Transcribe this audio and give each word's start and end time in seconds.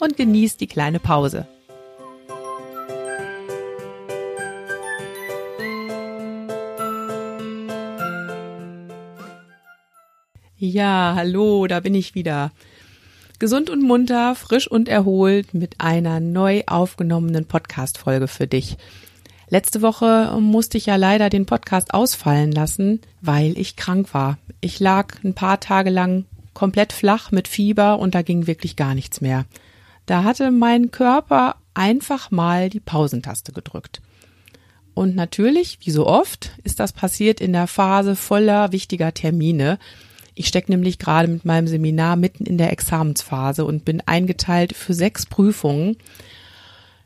und 0.00 0.16
genieß 0.16 0.56
die 0.56 0.66
kleine 0.66 0.98
Pause. 0.98 1.46
Ja, 10.62 11.14
hallo, 11.16 11.66
da 11.66 11.80
bin 11.80 11.94
ich 11.94 12.14
wieder. 12.14 12.52
Gesund 13.38 13.70
und 13.70 13.82
munter, 13.82 14.34
frisch 14.34 14.70
und 14.70 14.88
erholt 14.88 15.54
mit 15.54 15.76
einer 15.78 16.20
neu 16.20 16.62
aufgenommenen 16.66 17.46
Podcast-Folge 17.46 18.28
für 18.28 18.46
dich. 18.46 18.76
Letzte 19.48 19.80
Woche 19.80 20.36
musste 20.38 20.76
ich 20.76 20.84
ja 20.84 20.96
leider 20.96 21.30
den 21.30 21.46
Podcast 21.46 21.94
ausfallen 21.94 22.52
lassen, 22.52 23.00
weil 23.22 23.58
ich 23.58 23.76
krank 23.76 24.12
war. 24.12 24.36
Ich 24.60 24.78
lag 24.80 25.24
ein 25.24 25.34
paar 25.34 25.60
Tage 25.60 25.88
lang 25.88 26.26
komplett 26.52 26.92
flach 26.92 27.30
mit 27.30 27.48
Fieber 27.48 27.98
und 27.98 28.14
da 28.14 28.20
ging 28.20 28.46
wirklich 28.46 28.76
gar 28.76 28.94
nichts 28.94 29.22
mehr. 29.22 29.46
Da 30.06 30.24
hatte 30.24 30.50
mein 30.50 30.90
Körper 30.90 31.56
einfach 31.74 32.30
mal 32.30 32.70
die 32.70 32.80
Pausentaste 32.80 33.52
gedrückt. 33.52 34.00
Und 34.94 35.14
natürlich, 35.14 35.78
wie 35.82 35.90
so 35.90 36.06
oft, 36.06 36.52
ist 36.64 36.80
das 36.80 36.92
passiert 36.92 37.40
in 37.40 37.52
der 37.52 37.66
Phase 37.66 38.16
voller 38.16 38.72
wichtiger 38.72 39.14
Termine. 39.14 39.78
Ich 40.34 40.48
stecke 40.48 40.70
nämlich 40.70 40.98
gerade 40.98 41.28
mit 41.28 41.44
meinem 41.44 41.68
Seminar 41.68 42.16
mitten 42.16 42.44
in 42.44 42.58
der 42.58 42.72
Examensphase 42.72 43.64
und 43.64 43.84
bin 43.84 44.02
eingeteilt 44.06 44.74
für 44.74 44.94
sechs 44.94 45.26
Prüfungen. 45.26 45.96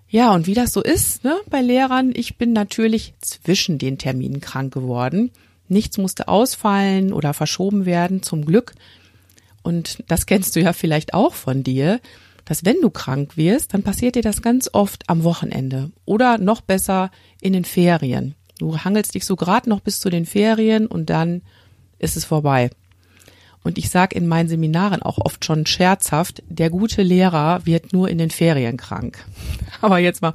Ja, 0.08 0.33
und 0.33 0.47
wie 0.47 0.55
das 0.55 0.73
so 0.73 0.83
ist, 0.83 1.25
ne, 1.25 1.36
bei 1.51 1.61
Lehrern, 1.61 2.12
ich 2.14 2.36
bin 2.39 2.53
natürlich 2.53 3.14
zwischen 3.20 3.79
den 3.79 3.98
Terminen 3.98 4.41
krank 4.41 4.73
geworden. 4.73 5.31
Nichts 5.69 5.98
musste 5.98 6.29
ausfallen 6.29 7.12
oder 7.12 7.34
verschoben 7.34 7.86
werden, 7.86 8.23
zum 8.23 8.45
Glück. 8.45 8.75
Und 9.62 10.05
das 10.08 10.27
kennst 10.27 10.56
du 10.56 10.61
ja 10.61 10.73
vielleicht 10.73 11.14
auch 11.14 11.34
von 11.34 11.62
dir 11.64 12.01
dass 12.45 12.64
wenn 12.64 12.81
du 12.81 12.91
krank 12.91 13.37
wirst, 13.37 13.75
dann 13.75 13.83
passiert 13.83 14.17
dir 14.17 14.23
das 14.23 14.42
ganz 14.42 14.69
oft 14.73 15.09
am 15.09 15.25
Wochenende 15.25 15.91
oder 16.05 16.39
noch 16.39 16.61
besser 16.61 17.11
in 17.41 17.53
den 17.53 17.64
Ferien. 17.64 18.34
Du 18.59 18.78
hangelst 18.78 19.14
dich 19.14 19.25
so 19.25 19.36
gerade 19.36 19.69
noch 19.69 19.81
bis 19.81 20.01
zu 20.01 20.11
den 20.11 20.27
Ferien 20.27 20.86
und 20.86 21.11
dann 21.11 21.42
ist 21.98 22.17
es 22.17 22.25
vorbei. 22.25 22.70
Und 23.62 23.78
ich 23.78 23.89
sage 23.89 24.14
in 24.14 24.28
meinen 24.28 24.48
Seminaren 24.48 25.03
auch 25.03 25.19
oft 25.19 25.45
schon 25.45 25.64
scherzhaft, 25.64 26.42
der 26.48 26.69
gute 26.69 27.03
Lehrer 27.03 27.64
wird 27.64 27.95
nur 27.95 28.11
in 28.11 28.19
den 28.19 28.31
Ferien 28.31 28.77
krank. 28.77 29.25
Aber 29.81 29.98
jetzt 29.98 30.20
mal 30.20 30.34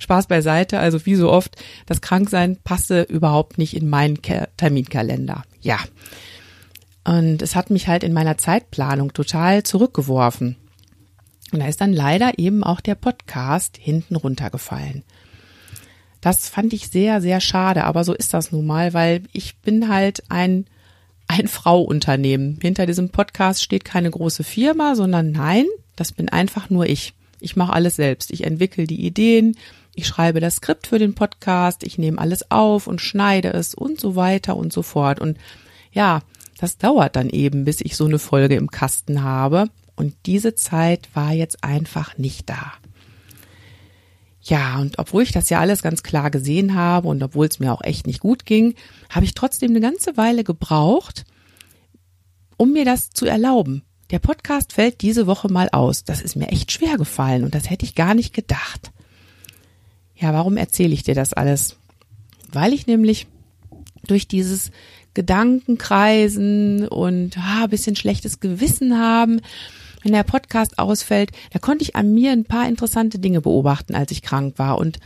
Spaß 0.00 0.26
beiseite. 0.26 0.80
Also 0.80 1.06
wie 1.06 1.14
so 1.14 1.30
oft, 1.30 1.56
das 1.86 2.00
Kranksein 2.00 2.56
passe 2.62 3.02
überhaupt 3.02 3.56
nicht 3.56 3.76
in 3.76 3.88
meinen 3.88 4.18
Terminkalender. 4.56 5.44
Ja. 5.60 5.78
Und 7.04 7.40
es 7.40 7.54
hat 7.54 7.70
mich 7.70 7.86
halt 7.86 8.02
in 8.02 8.12
meiner 8.12 8.36
Zeitplanung 8.36 9.12
total 9.12 9.62
zurückgeworfen. 9.62 10.56
Und 11.52 11.60
da 11.60 11.68
ist 11.68 11.80
dann 11.80 11.92
leider 11.92 12.38
eben 12.38 12.64
auch 12.64 12.80
der 12.80 12.96
Podcast 12.96 13.76
hinten 13.76 14.16
runtergefallen. 14.16 15.04
Das 16.20 16.48
fand 16.48 16.72
ich 16.72 16.88
sehr, 16.88 17.20
sehr 17.20 17.40
schade, 17.40 17.84
aber 17.84 18.02
so 18.02 18.12
ist 18.12 18.34
das 18.34 18.50
nun 18.50 18.66
mal, 18.66 18.94
weil 18.94 19.22
ich 19.32 19.58
bin 19.58 19.88
halt 19.88 20.24
ein, 20.28 20.66
ein 21.28 21.46
Frauunternehmen. 21.46 22.58
Hinter 22.60 22.86
diesem 22.86 23.10
Podcast 23.10 23.62
steht 23.62 23.84
keine 23.84 24.10
große 24.10 24.42
Firma, 24.42 24.96
sondern 24.96 25.30
nein, 25.30 25.66
das 25.94 26.12
bin 26.12 26.28
einfach 26.28 26.68
nur 26.68 26.86
ich. 26.86 27.14
Ich 27.38 27.54
mache 27.54 27.72
alles 27.72 27.96
selbst. 27.96 28.32
Ich 28.32 28.44
entwickle 28.44 28.86
die 28.86 29.04
Ideen, 29.06 29.56
ich 29.94 30.06
schreibe 30.06 30.40
das 30.40 30.56
Skript 30.56 30.86
für 30.86 30.98
den 30.98 31.14
Podcast, 31.14 31.82
ich 31.82 31.96
nehme 31.96 32.18
alles 32.18 32.50
auf 32.50 32.86
und 32.86 33.00
schneide 33.00 33.52
es 33.52 33.74
und 33.74 34.00
so 34.00 34.14
weiter 34.14 34.56
und 34.56 34.72
so 34.72 34.82
fort. 34.82 35.20
Und 35.20 35.38
ja, 35.92 36.20
das 36.58 36.76
dauert 36.76 37.16
dann 37.16 37.30
eben, 37.30 37.64
bis 37.64 37.80
ich 37.80 37.96
so 37.96 38.04
eine 38.04 38.18
Folge 38.18 38.56
im 38.56 38.70
Kasten 38.70 39.22
habe. 39.22 39.68
Und 39.96 40.14
diese 40.26 40.54
Zeit 40.54 41.08
war 41.14 41.32
jetzt 41.32 41.64
einfach 41.64 42.18
nicht 42.18 42.48
da. 42.48 42.74
Ja, 44.42 44.78
und 44.78 44.98
obwohl 44.98 45.24
ich 45.24 45.32
das 45.32 45.50
ja 45.50 45.58
alles 45.58 45.82
ganz 45.82 46.04
klar 46.04 46.30
gesehen 46.30 46.74
habe 46.74 47.08
und 47.08 47.20
obwohl 47.22 47.46
es 47.46 47.58
mir 47.58 47.72
auch 47.72 47.82
echt 47.82 48.06
nicht 48.06 48.20
gut 48.20 48.46
ging, 48.46 48.74
habe 49.10 49.24
ich 49.24 49.34
trotzdem 49.34 49.70
eine 49.70 49.80
ganze 49.80 50.16
Weile 50.16 50.44
gebraucht, 50.44 51.24
um 52.56 52.72
mir 52.72 52.84
das 52.84 53.10
zu 53.10 53.26
erlauben. 53.26 53.82
Der 54.10 54.20
Podcast 54.20 54.72
fällt 54.72 55.00
diese 55.00 55.26
Woche 55.26 55.48
mal 55.48 55.68
aus. 55.70 56.04
Das 56.04 56.22
ist 56.22 56.36
mir 56.36 56.48
echt 56.48 56.70
schwer 56.70 56.96
gefallen 56.96 57.42
und 57.42 57.56
das 57.56 57.70
hätte 57.70 57.84
ich 57.84 57.96
gar 57.96 58.14
nicht 58.14 58.34
gedacht. 58.34 58.92
Ja, 60.14 60.32
warum 60.32 60.56
erzähle 60.56 60.94
ich 60.94 61.02
dir 61.02 61.16
das 61.16 61.32
alles? 61.32 61.76
Weil 62.52 62.72
ich 62.72 62.86
nämlich 62.86 63.26
durch 64.06 64.28
dieses 64.28 64.70
Gedankenkreisen 65.14 66.86
und 66.86 67.36
ah, 67.36 67.66
bisschen 67.66 67.96
schlechtes 67.96 68.38
Gewissen 68.38 68.96
haben 68.96 69.40
wenn 70.06 70.12
der 70.12 70.22
Podcast 70.22 70.78
ausfällt, 70.78 71.32
da 71.50 71.58
konnte 71.58 71.82
ich 71.82 71.96
an 71.96 72.14
mir 72.14 72.30
ein 72.30 72.44
paar 72.44 72.68
interessante 72.68 73.18
Dinge 73.18 73.40
beobachten, 73.40 73.96
als 73.96 74.12
ich 74.12 74.22
krank 74.22 74.56
war. 74.56 74.78
Und 74.78 75.00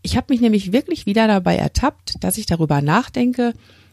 ich 0.00 0.16
habe 0.16 0.32
mich 0.32 0.40
nämlich 0.40 0.72
wirklich 0.72 1.04
wieder 1.04 1.28
dabei 1.28 1.56
ertappt, 1.56 2.14
dass 2.24 2.38
ich 2.38 2.46
darüber 2.46 2.80
nachdenke, 2.80 3.52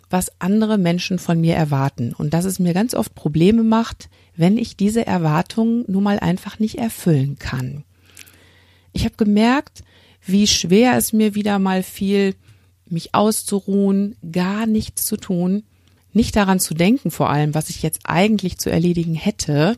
was 0.10 0.32
andere 0.40 0.78
Menschen 0.78 1.20
von 1.20 1.42
mir 1.42 1.56
erwarten 1.56 2.14
und 2.14 2.34
dass 2.34 2.46
es 2.46 2.58
mir 2.58 2.74
ganz 2.74 2.94
oft 2.94 3.14
Probleme 3.16 3.64
macht, 3.64 4.08
wenn 4.34 4.58
ich 4.58 4.78
diese 4.78 5.06
Erwartungen 5.06 5.84
nun 5.90 6.04
mal 6.04 6.20
einfach 6.20 6.58
nicht 6.58 6.78
erfüllen 6.78 7.38
kann. 7.38 7.84
Ich 8.94 9.04
habe 9.04 9.16
gemerkt, 9.18 9.84
wie 10.26 10.48
schwer 10.48 10.96
es 10.96 11.12
mir 11.12 11.36
wieder 11.36 11.60
mal 11.60 11.84
fiel, 11.84 12.34
mich 12.88 13.14
auszuruhen, 13.14 14.16
gar 14.32 14.68
nichts 14.68 15.04
zu 15.04 15.18
tun, 15.18 15.64
nicht 16.14 16.38
daran 16.38 16.62
zu 16.62 16.76
denken 16.76 17.12
vor 17.12 17.30
allem, 17.30 17.54
was 17.54 17.70
ich 17.70 17.84
jetzt 17.84 18.02
eigentlich 18.06 18.58
zu 18.58 18.70
erledigen 18.72 19.16
hätte, 19.16 19.78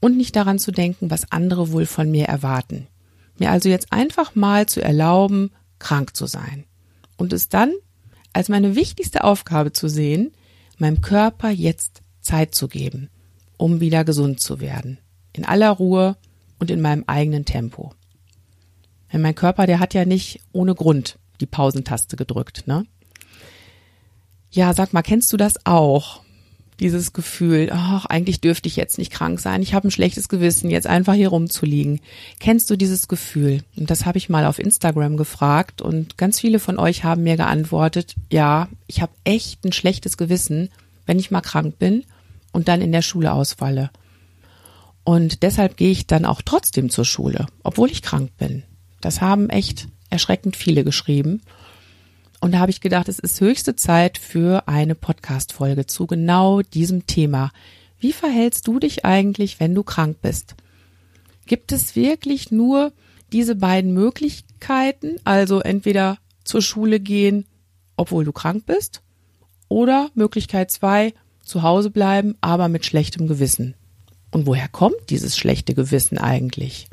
und 0.00 0.16
nicht 0.16 0.34
daran 0.34 0.58
zu 0.58 0.72
denken, 0.72 1.10
was 1.10 1.30
andere 1.30 1.72
wohl 1.72 1.86
von 1.86 2.10
mir 2.10 2.26
erwarten. 2.26 2.86
Mir 3.38 3.50
also 3.50 3.68
jetzt 3.68 3.92
einfach 3.92 4.34
mal 4.34 4.66
zu 4.66 4.82
erlauben, 4.82 5.50
krank 5.78 6.16
zu 6.16 6.26
sein 6.26 6.64
und 7.16 7.32
es 7.32 7.48
dann 7.48 7.72
als 8.32 8.48
meine 8.48 8.74
wichtigste 8.76 9.24
Aufgabe 9.24 9.72
zu 9.72 9.88
sehen, 9.88 10.32
meinem 10.78 11.00
Körper 11.00 11.50
jetzt 11.50 12.02
Zeit 12.20 12.54
zu 12.54 12.68
geben, 12.68 13.10
um 13.56 13.80
wieder 13.80 14.04
gesund 14.04 14.40
zu 14.40 14.60
werden, 14.60 14.98
in 15.32 15.44
aller 15.44 15.70
Ruhe 15.70 16.16
und 16.58 16.70
in 16.70 16.80
meinem 16.80 17.04
eigenen 17.06 17.44
Tempo. 17.44 17.92
Denn 19.12 19.22
mein 19.22 19.34
Körper, 19.34 19.66
der 19.66 19.80
hat 19.80 19.94
ja 19.94 20.04
nicht 20.04 20.40
ohne 20.52 20.74
Grund 20.74 21.18
die 21.40 21.46
Pausentaste 21.46 22.16
gedrückt, 22.16 22.66
ne? 22.66 22.86
Ja, 24.52 24.74
sag 24.74 24.92
mal, 24.92 25.02
kennst 25.02 25.32
du 25.32 25.36
das 25.36 25.64
auch? 25.64 26.22
Dieses 26.80 27.12
Gefühl, 27.12 27.70
ach, 27.72 28.06
eigentlich 28.06 28.40
dürfte 28.40 28.66
ich 28.68 28.76
jetzt 28.76 28.98
nicht 28.98 29.12
krank 29.12 29.38
sein, 29.38 29.62
ich 29.62 29.74
habe 29.74 29.88
ein 29.88 29.90
schlechtes 29.90 30.28
Gewissen, 30.28 30.70
jetzt 30.70 30.86
einfach 30.86 31.14
hier 31.14 31.28
rumzuliegen. 31.28 32.00
Kennst 32.40 32.70
du 32.70 32.76
dieses 32.76 33.06
Gefühl? 33.06 33.62
Und 33.76 33.90
das 33.90 34.06
habe 34.06 34.18
ich 34.18 34.28
mal 34.28 34.46
auf 34.46 34.58
Instagram 34.58 35.16
gefragt 35.16 35.82
und 35.82 36.16
ganz 36.18 36.40
viele 36.40 36.58
von 36.58 36.78
euch 36.78 37.04
haben 37.04 37.22
mir 37.22 37.36
geantwortet, 37.36 38.14
ja, 38.30 38.68
ich 38.86 39.02
habe 39.02 39.12
echt 39.24 39.64
ein 39.64 39.72
schlechtes 39.72 40.16
Gewissen, 40.16 40.70
wenn 41.06 41.18
ich 41.18 41.30
mal 41.30 41.40
krank 41.40 41.78
bin 41.78 42.04
und 42.52 42.68
dann 42.68 42.80
in 42.80 42.92
der 42.92 43.02
Schule 43.02 43.32
ausfalle. 43.32 43.90
Und 45.04 45.42
deshalb 45.42 45.76
gehe 45.76 45.90
ich 45.90 46.06
dann 46.06 46.24
auch 46.24 46.42
trotzdem 46.42 46.90
zur 46.90 47.04
Schule, 47.04 47.46
obwohl 47.62 47.90
ich 47.90 48.02
krank 48.02 48.30
bin. 48.38 48.62
Das 49.00 49.20
haben 49.20 49.48
echt 49.50 49.88
erschreckend 50.10 50.56
viele 50.56 50.84
geschrieben. 50.84 51.42
Und 52.40 52.52
da 52.52 52.58
habe 52.58 52.70
ich 52.70 52.80
gedacht, 52.80 53.08
es 53.08 53.18
ist 53.18 53.40
höchste 53.40 53.76
Zeit 53.76 54.16
für 54.16 54.66
eine 54.66 54.94
Podcast-Folge 54.94 55.86
zu 55.86 56.06
genau 56.06 56.62
diesem 56.62 57.06
Thema. 57.06 57.52
Wie 57.98 58.14
verhältst 58.14 58.66
du 58.66 58.78
dich 58.78 59.04
eigentlich, 59.04 59.60
wenn 59.60 59.74
du 59.74 59.82
krank 59.82 60.18
bist? 60.22 60.54
Gibt 61.46 61.70
es 61.70 61.94
wirklich 61.96 62.50
nur 62.50 62.92
diese 63.32 63.56
beiden 63.56 63.92
Möglichkeiten, 63.92 65.16
also 65.24 65.60
entweder 65.60 66.16
zur 66.42 66.62
Schule 66.62 66.98
gehen, 66.98 67.44
obwohl 67.96 68.24
du 68.24 68.32
krank 68.32 68.64
bist, 68.64 69.02
oder 69.68 70.10
Möglichkeit 70.14 70.70
zwei, 70.70 71.12
zu 71.44 71.62
Hause 71.62 71.90
bleiben, 71.90 72.36
aber 72.40 72.68
mit 72.68 72.86
schlechtem 72.86 73.26
Gewissen? 73.28 73.74
Und 74.30 74.46
woher 74.46 74.68
kommt 74.68 75.10
dieses 75.10 75.36
schlechte 75.36 75.74
Gewissen 75.74 76.16
eigentlich? 76.16 76.88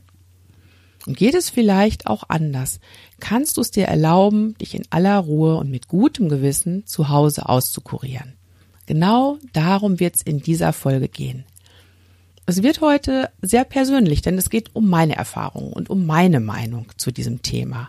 Und 1.07 1.15
geht 1.15 1.36
es 1.36 1.50
vielleicht 1.50 2.06
auch 2.06 2.24
anders? 2.27 2.81
Kannst 3.21 3.56
du 3.56 3.62
es 3.62 3.71
dir 3.71 3.86
erlauben, 3.86 4.57
dich 4.57 4.75
in 4.75 4.83
aller 4.89 5.18
Ruhe 5.18 5.56
und 5.56 5.71
mit 5.71 5.88
gutem 5.88 6.27
Gewissen 6.27 6.86
zu 6.86 7.07
Hause 7.07 7.48
auszukurieren? 7.48 8.33
Genau 8.88 9.38
darum 9.54 10.01
wird 10.01 10.18
es 10.18 10.21
in 10.21 10.39
dieser 10.39 10.74
Folge 10.74 11.07
gehen. 11.07 11.45
Es 12.45 12.62
wird 12.62 12.81
heute 12.81 13.30
sehr 13.42 13.63
persönlich, 13.63 14.21
denn 14.21 14.38
es 14.38 14.50
geht 14.50 14.75
um 14.75 14.89
meine 14.89 15.15
Erfahrungen 15.15 15.71
und 15.71 15.89
um 15.89 16.06
meine 16.06 16.42
Meinung 16.42 16.88
zu 16.98 17.12
diesem 17.12 17.42
Thema. 17.42 17.88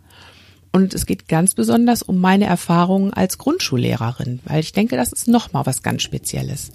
Und 0.71 0.95
es 0.95 1.05
geht 1.05 1.27
ganz 1.27 1.55
besonders 1.55 2.03
um 2.03 2.21
meine 2.21 2.47
Erfahrungen 2.47 3.13
als 3.13 3.37
Grundschullehrerin, 3.39 4.39
weil 4.45 4.61
ich 4.61 4.73
denke, 4.73 4.97
das 4.97 5.13
ist 5.13 5.27
nochmal 5.27 5.67
was 5.67 5.83
ganz 5.83 6.03
Spezielles. 6.03 6.71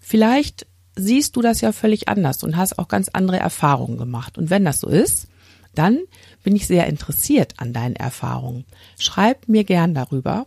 Vielleicht 0.00 0.64
siehst 0.94 1.34
du 1.34 1.42
das 1.42 1.60
ja 1.60 1.72
völlig 1.72 2.08
anders 2.08 2.44
und 2.44 2.56
hast 2.56 2.78
auch 2.78 2.86
ganz 2.86 3.08
andere 3.12 3.38
Erfahrungen 3.38 3.98
gemacht. 3.98 4.38
Und 4.38 4.48
wenn 4.48 4.64
das 4.64 4.78
so 4.78 4.88
ist, 4.88 5.26
dann 5.74 6.00
bin 6.42 6.56
ich 6.56 6.66
sehr 6.66 6.86
interessiert 6.86 7.54
an 7.58 7.72
deinen 7.72 7.96
Erfahrungen. 7.96 8.64
Schreib 8.98 9.48
mir 9.48 9.64
gern 9.64 9.94
darüber. 9.94 10.46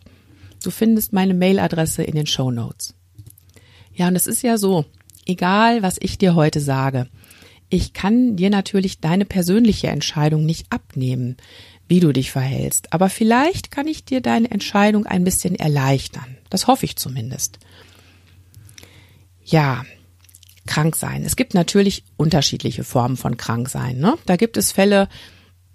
Du 0.64 0.72
findest 0.72 1.14
meine 1.14 1.34
Mailadresse 1.34 2.04
in 2.04 2.16
den 2.16 2.28
Show 2.28 2.52
Notes. 2.52 2.96
Ja, 3.94 4.08
und 4.08 4.16
es 4.16 4.28
ist 4.28 4.42
ja 4.42 4.58
so, 4.58 4.86
egal 5.26 5.82
was 5.82 5.98
ich 6.00 6.18
dir 6.18 6.36
heute 6.36 6.60
sage, 6.60 7.08
ich 7.70 7.94
kann 7.94 8.36
dir 8.36 8.50
natürlich 8.50 9.00
deine 9.00 9.26
persönliche 9.26 9.88
Entscheidung 9.88 10.46
nicht 10.46 10.72
abnehmen, 10.72 11.38
wie 11.88 12.00
du 12.00 12.12
dich 12.12 12.32
verhältst, 12.32 12.94
aber 12.94 13.10
vielleicht 13.10 13.72
kann 13.72 13.88
ich 13.88 14.06
dir 14.06 14.22
deine 14.22 14.50
Entscheidung 14.52 15.06
ein 15.06 15.24
bisschen 15.24 15.56
erleichtern. 15.56 16.38
Das 16.50 16.68
hoffe 16.68 16.86
ich 16.86 16.96
zumindest. 16.96 17.60
Ja, 19.44 19.86
krank 20.66 20.96
sein. 20.96 21.24
Es 21.24 21.36
gibt 21.36 21.54
natürlich 21.54 22.04
unterschiedliche 22.18 22.84
Formen 22.84 23.18
von 23.18 23.38
Kranksein. 23.38 24.00
Ne? 24.00 24.16
Da 24.26 24.36
gibt 24.36 24.58
es 24.58 24.72
Fälle, 24.72 25.08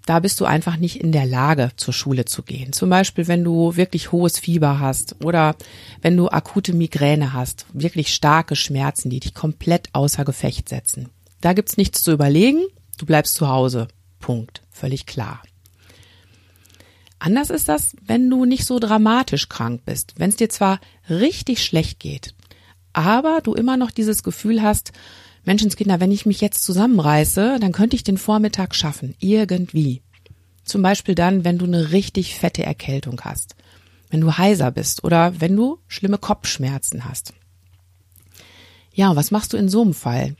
da 0.05 0.19
bist 0.19 0.39
du 0.39 0.45
einfach 0.45 0.77
nicht 0.77 0.99
in 0.99 1.11
der 1.11 1.25
Lage, 1.25 1.71
zur 1.75 1.93
Schule 1.93 2.25
zu 2.25 2.43
gehen. 2.43 2.73
Zum 2.73 2.89
Beispiel, 2.89 3.27
wenn 3.27 3.43
du 3.43 3.75
wirklich 3.75 4.11
hohes 4.11 4.39
Fieber 4.39 4.79
hast 4.79 5.15
oder 5.23 5.55
wenn 6.01 6.17
du 6.17 6.29
akute 6.29 6.73
Migräne 6.73 7.33
hast, 7.33 7.65
wirklich 7.73 8.13
starke 8.13 8.55
Schmerzen, 8.55 9.09
die 9.09 9.19
dich 9.19 9.33
komplett 9.33 9.89
außer 9.93 10.25
Gefecht 10.25 10.69
setzen. 10.69 11.09
Da 11.39 11.53
gibt's 11.53 11.77
nichts 11.77 12.03
zu 12.03 12.11
überlegen, 12.11 12.61
du 12.97 13.05
bleibst 13.05 13.35
zu 13.35 13.47
Hause. 13.47 13.87
Punkt. 14.19 14.61
Völlig 14.69 15.05
klar. 15.05 15.41
Anders 17.19 17.51
ist 17.51 17.69
das, 17.69 17.95
wenn 18.03 18.29
du 18.29 18.45
nicht 18.45 18.65
so 18.65 18.79
dramatisch 18.79 19.47
krank 19.47 19.81
bist, 19.85 20.15
wenn 20.17 20.31
es 20.31 20.37
dir 20.37 20.49
zwar 20.49 20.79
richtig 21.07 21.63
schlecht 21.63 21.99
geht, 21.99 22.33
aber 22.93 23.41
du 23.41 23.53
immer 23.53 23.77
noch 23.77 23.91
dieses 23.91 24.23
Gefühl 24.23 24.61
hast, 24.61 24.91
Menschenskinder, 25.43 25.99
wenn 25.99 26.11
ich 26.11 26.25
mich 26.25 26.41
jetzt 26.41 26.63
zusammenreiße, 26.63 27.57
dann 27.59 27.71
könnte 27.71 27.95
ich 27.95 28.03
den 28.03 28.17
Vormittag 28.17 28.75
schaffen, 28.75 29.15
irgendwie. 29.19 30.01
Zum 30.63 30.81
Beispiel 30.81 31.15
dann, 31.15 31.43
wenn 31.43 31.57
du 31.57 31.65
eine 31.65 31.91
richtig 31.91 32.35
fette 32.35 32.63
Erkältung 32.63 33.21
hast, 33.21 33.55
wenn 34.09 34.21
du 34.21 34.37
heiser 34.37 34.71
bist 34.71 35.03
oder 35.03 35.41
wenn 35.41 35.55
du 35.55 35.79
schlimme 35.87 36.17
Kopfschmerzen 36.17 37.05
hast. 37.05 37.33
Ja, 38.93 39.15
was 39.15 39.31
machst 39.31 39.53
du 39.53 39.57
in 39.57 39.69
so 39.69 39.81
einem 39.81 39.93
Fall? 39.93 40.35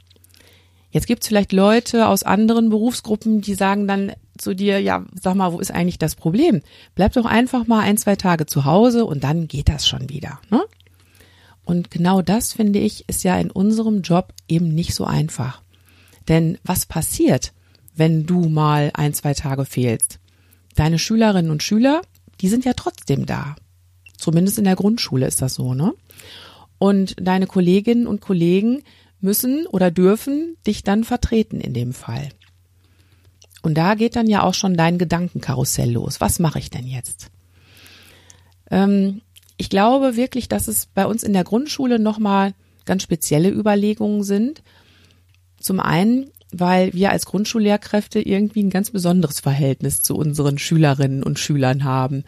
Jetzt 0.92 1.08
gibt's 1.08 1.28
vielleicht 1.28 1.54
Leute 1.54 2.08
aus 2.08 2.24
anderen 2.24 2.70
Berufsgruppen, 2.70 3.42
die 3.42 3.54
sagen 3.54 3.88
dann 3.88 4.12
zu 4.38 4.54
dir, 4.54 4.80
ja, 4.80 5.06
sag 5.20 5.36
mal, 5.36 5.54
wo 5.54 5.60
ist 5.60 5.72
eigentlich 5.72 6.00
das 6.00 6.16
Problem? 6.16 6.62
Bleib 6.96 7.14
doch 7.14 7.26
einfach 7.26 7.66
mal 7.66 7.80
ein, 7.80 7.98
zwei 7.98 8.18
Tage 8.18 8.46
zu 8.46 8.66
Hause 8.66 9.06
und 9.06 9.24
dann 9.24 9.48
geht 9.48 9.70
das 9.70 9.88
schon 9.88 10.10
wieder. 10.10 10.40
Ne? 10.50 10.62
Und 11.72 11.90
genau 11.90 12.22
das, 12.22 12.52
finde 12.52 12.80
ich, 12.80 13.08
ist 13.08 13.24
ja 13.24 13.40
in 13.40 13.50
unserem 13.50 14.02
Job 14.02 14.34
eben 14.50 14.76
nicht 14.76 14.94
so 14.94 15.06
einfach. 15.06 15.62
Denn 16.28 16.58
was 16.66 16.86
passiert, 16.86 17.54
wenn 17.96 18.26
du 18.26 18.50
mal 18.50 18.92
ein, 18.94 19.14
zwei 19.14 19.34
Tage 19.34 19.64
fehlst? 19.64 20.20
Deine 20.76 21.00
Schülerinnen 21.00 21.50
und 21.50 21.64
Schüler, 21.64 22.02
die 22.42 22.50
sind 22.50 22.66
ja 22.66 22.74
trotzdem 22.74 23.26
da. 23.26 23.56
Zumindest 24.18 24.58
in 24.58 24.66
der 24.66 24.76
Grundschule 24.76 25.26
ist 25.26 25.42
das 25.42 25.54
so, 25.54 25.74
ne? 25.74 25.94
Und 26.78 27.16
deine 27.22 27.48
Kolleginnen 27.48 28.06
und 28.06 28.20
Kollegen 28.20 28.84
müssen 29.22 29.66
oder 29.66 29.92
dürfen 29.92 30.58
dich 30.68 30.84
dann 30.84 31.06
vertreten 31.06 31.62
in 31.62 31.74
dem 31.74 31.94
Fall. 31.94 32.28
Und 33.62 33.76
da 33.76 33.96
geht 33.96 34.18
dann 34.18 34.28
ja 34.28 34.44
auch 34.44 34.56
schon 34.56 34.76
dein 34.76 34.98
Gedankenkarussell 34.98 35.94
los. 35.94 36.20
Was 36.20 36.38
mache 36.38 36.60
ich 36.60 36.70
denn 36.70 36.86
jetzt? 36.86 37.32
Ähm, 38.70 39.22
ich 39.62 39.70
glaube 39.70 40.16
wirklich, 40.16 40.50
dass 40.50 40.68
es 40.68 40.88
bei 40.88 41.06
uns 41.06 41.22
in 41.22 41.34
der 41.34 41.44
Grundschule 41.44 42.00
nochmal 42.00 42.56
ganz 42.86 43.04
spezielle 43.04 43.52
Überlegungen 43.52 44.24
sind. 44.24 44.64
Zum 45.60 45.80
einen, 45.80 46.32
weil 46.52 46.96
wir 46.96 47.12
als 47.12 47.28
Grundschullehrkräfte 47.28 48.20
irgendwie 48.20 48.64
ein 48.64 48.72
ganz 48.72 48.90
besonderes 48.90 49.40
Verhältnis 49.40 50.02
zu 50.02 50.16
unseren 50.16 50.58
Schülerinnen 50.58 51.22
und 51.22 51.38
Schülern 51.38 51.84
haben 51.84 52.24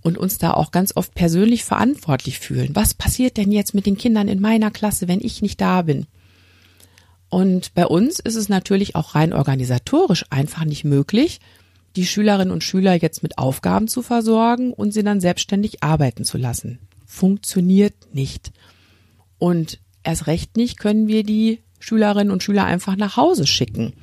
und 0.00 0.16
uns 0.16 0.38
da 0.38 0.54
auch 0.54 0.70
ganz 0.70 0.96
oft 0.96 1.14
persönlich 1.14 1.64
verantwortlich 1.64 2.38
fühlen. 2.38 2.70
Was 2.72 2.94
passiert 2.94 3.36
denn 3.36 3.52
jetzt 3.52 3.74
mit 3.74 3.84
den 3.84 3.98
Kindern 3.98 4.26
in 4.26 4.40
meiner 4.40 4.70
Klasse, 4.70 5.06
wenn 5.06 5.20
ich 5.20 5.42
nicht 5.42 5.60
da 5.60 5.82
bin? 5.82 6.06
Und 7.28 7.74
bei 7.74 7.84
uns 7.84 8.20
ist 8.20 8.36
es 8.36 8.48
natürlich 8.48 8.96
auch 8.96 9.14
rein 9.14 9.34
organisatorisch 9.34 10.24
einfach 10.30 10.64
nicht 10.64 10.84
möglich, 10.84 11.40
die 11.96 12.06
Schülerinnen 12.06 12.52
und 12.52 12.64
Schüler 12.64 12.94
jetzt 12.94 13.22
mit 13.22 13.38
Aufgaben 13.38 13.88
zu 13.88 14.02
versorgen 14.02 14.72
und 14.72 14.92
sie 14.92 15.02
dann 15.02 15.20
selbstständig 15.20 15.82
arbeiten 15.82 16.24
zu 16.24 16.38
lassen. 16.38 16.78
Funktioniert 17.06 17.94
nicht. 18.12 18.52
Und 19.38 19.80
erst 20.02 20.26
recht 20.26 20.56
nicht 20.56 20.78
können 20.78 21.08
wir 21.08 21.24
die 21.24 21.60
Schülerinnen 21.80 22.30
und 22.30 22.42
Schüler 22.42 22.64
einfach 22.66 22.94
nach 22.94 23.16
Hause 23.16 23.46
schicken, 23.46 23.94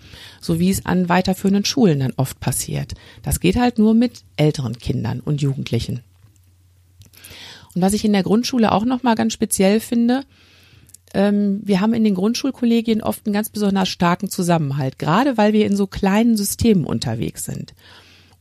so 0.41 0.59
wie 0.59 0.69
es 0.69 0.85
an 0.85 1.09
weiterführenden 1.09 1.63
Schulen 1.63 1.99
dann 1.99 2.13
oft 2.17 2.39
passiert. 2.39 2.95
Das 3.21 3.39
geht 3.39 3.55
halt 3.55 3.77
nur 3.77 3.93
mit 3.93 4.23
älteren 4.35 4.77
Kindern 4.77 5.19
und 5.19 5.41
Jugendlichen. 5.41 6.01
Und 7.75 7.81
was 7.81 7.93
ich 7.93 8.03
in 8.03 8.13
der 8.13 8.23
Grundschule 8.23 8.71
auch 8.71 8.85
noch 8.85 9.03
mal 9.03 9.15
ganz 9.15 9.33
speziell 9.33 9.79
finde, 9.79 10.23
wir 11.13 11.81
haben 11.81 11.93
in 11.93 12.03
den 12.03 12.15
Grundschulkollegien 12.15 13.01
oft 13.01 13.25
einen 13.25 13.33
ganz 13.33 13.49
besonders 13.49 13.89
starken 13.89 14.29
Zusammenhalt, 14.29 14.99
gerade 14.99 15.37
weil 15.37 15.53
wir 15.53 15.65
in 15.65 15.75
so 15.75 15.87
kleinen 15.87 16.37
Systemen 16.37 16.83
unterwegs 16.83 17.45
sind. 17.45 17.73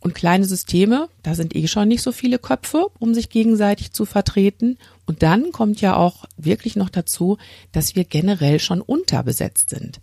Und 0.01 0.15
kleine 0.15 0.45
Systeme, 0.45 1.09
da 1.23 1.35
sind 1.35 1.57
eh 1.57 1.67
schon 1.67 1.89
nicht 1.89 2.03
so 2.03 2.13
viele 2.13 2.39
Köpfe, 2.39 2.87
um 2.99 3.15
sich 3.15 3.29
gegenseitig 3.29 3.93
zu 3.93 4.05
vertreten. 4.05 4.79
Und 5.07 5.23
dann 5.23 5.53
kommt 5.53 5.81
ja 5.81 5.97
auch 5.97 6.27
wirklich 6.37 6.77
noch 6.77 6.91
dazu, 6.91 7.39
dass 7.73 7.97
wir 7.97 8.05
generell 8.05 8.61
schon 8.61 8.81
unterbesetzt 8.81 9.71
sind. 9.71 10.01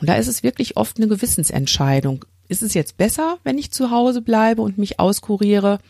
Und 0.00 0.08
da 0.08 0.14
ist 0.14 0.28
es 0.28 0.42
wirklich 0.42 0.76
oft 0.76 0.96
eine 0.96 1.08
Gewissensentscheidung. 1.08 2.24
Ist 2.48 2.62
es 2.62 2.72
jetzt 2.72 2.96
besser, 2.96 3.38
wenn 3.44 3.58
ich 3.58 3.72
zu 3.72 3.90
Hause 3.90 4.22
bleibe 4.22 4.62
und 4.62 4.78
mich 4.78 4.98
auskuriere? 4.98 5.80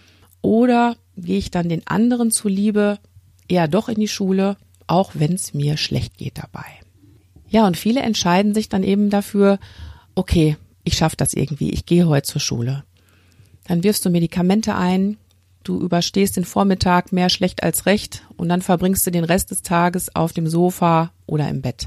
Oder 0.42 0.96
gehe 1.16 1.38
ich 1.38 1.50
dann 1.50 1.68
den 1.68 1.86
anderen 1.86 2.30
zuliebe 2.30 2.98
eher 3.48 3.68
doch 3.68 3.88
in 3.88 4.00
die 4.00 4.08
Schule 4.08 4.56
auch 4.90 5.12
wenn 5.14 5.34
es 5.34 5.54
mir 5.54 5.76
schlecht 5.76 6.18
geht 6.18 6.38
dabei. 6.38 6.66
Ja, 7.48 7.66
und 7.66 7.76
viele 7.76 8.00
entscheiden 8.00 8.54
sich 8.54 8.68
dann 8.68 8.82
eben 8.82 9.10
dafür, 9.10 9.58
okay, 10.14 10.56
ich 10.84 10.96
schaffe 10.96 11.16
das 11.16 11.34
irgendwie, 11.34 11.70
ich 11.70 11.86
gehe 11.86 12.06
heute 12.06 12.26
zur 12.26 12.40
Schule. 12.40 12.84
Dann 13.64 13.84
wirfst 13.84 14.04
du 14.04 14.10
Medikamente 14.10 14.74
ein, 14.74 15.16
du 15.62 15.80
überstehst 15.80 16.36
den 16.36 16.44
Vormittag 16.44 17.12
mehr 17.12 17.28
schlecht 17.28 17.62
als 17.62 17.86
recht 17.86 18.24
und 18.36 18.48
dann 18.48 18.62
verbringst 18.62 19.06
du 19.06 19.10
den 19.10 19.24
Rest 19.24 19.50
des 19.50 19.62
Tages 19.62 20.14
auf 20.14 20.32
dem 20.32 20.48
Sofa 20.48 21.12
oder 21.26 21.48
im 21.48 21.62
Bett. 21.62 21.86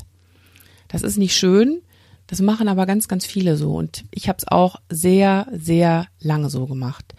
Das 0.88 1.01
ist 1.01 1.17
nicht 1.17 1.36
schön, 1.36 1.81
das 2.27 2.39
machen 2.39 2.67
aber 2.67 2.86
ganz, 2.86 3.07
ganz 3.07 3.25
viele 3.25 3.57
so 3.57 3.75
und 3.75 4.05
ich 4.12 4.29
habe 4.29 4.38
es 4.38 4.48
auch 4.48 4.77
sehr, 4.89 5.48
sehr 5.51 6.07
lange 6.19 6.50
so 6.50 6.67
gemacht. 6.67 7.15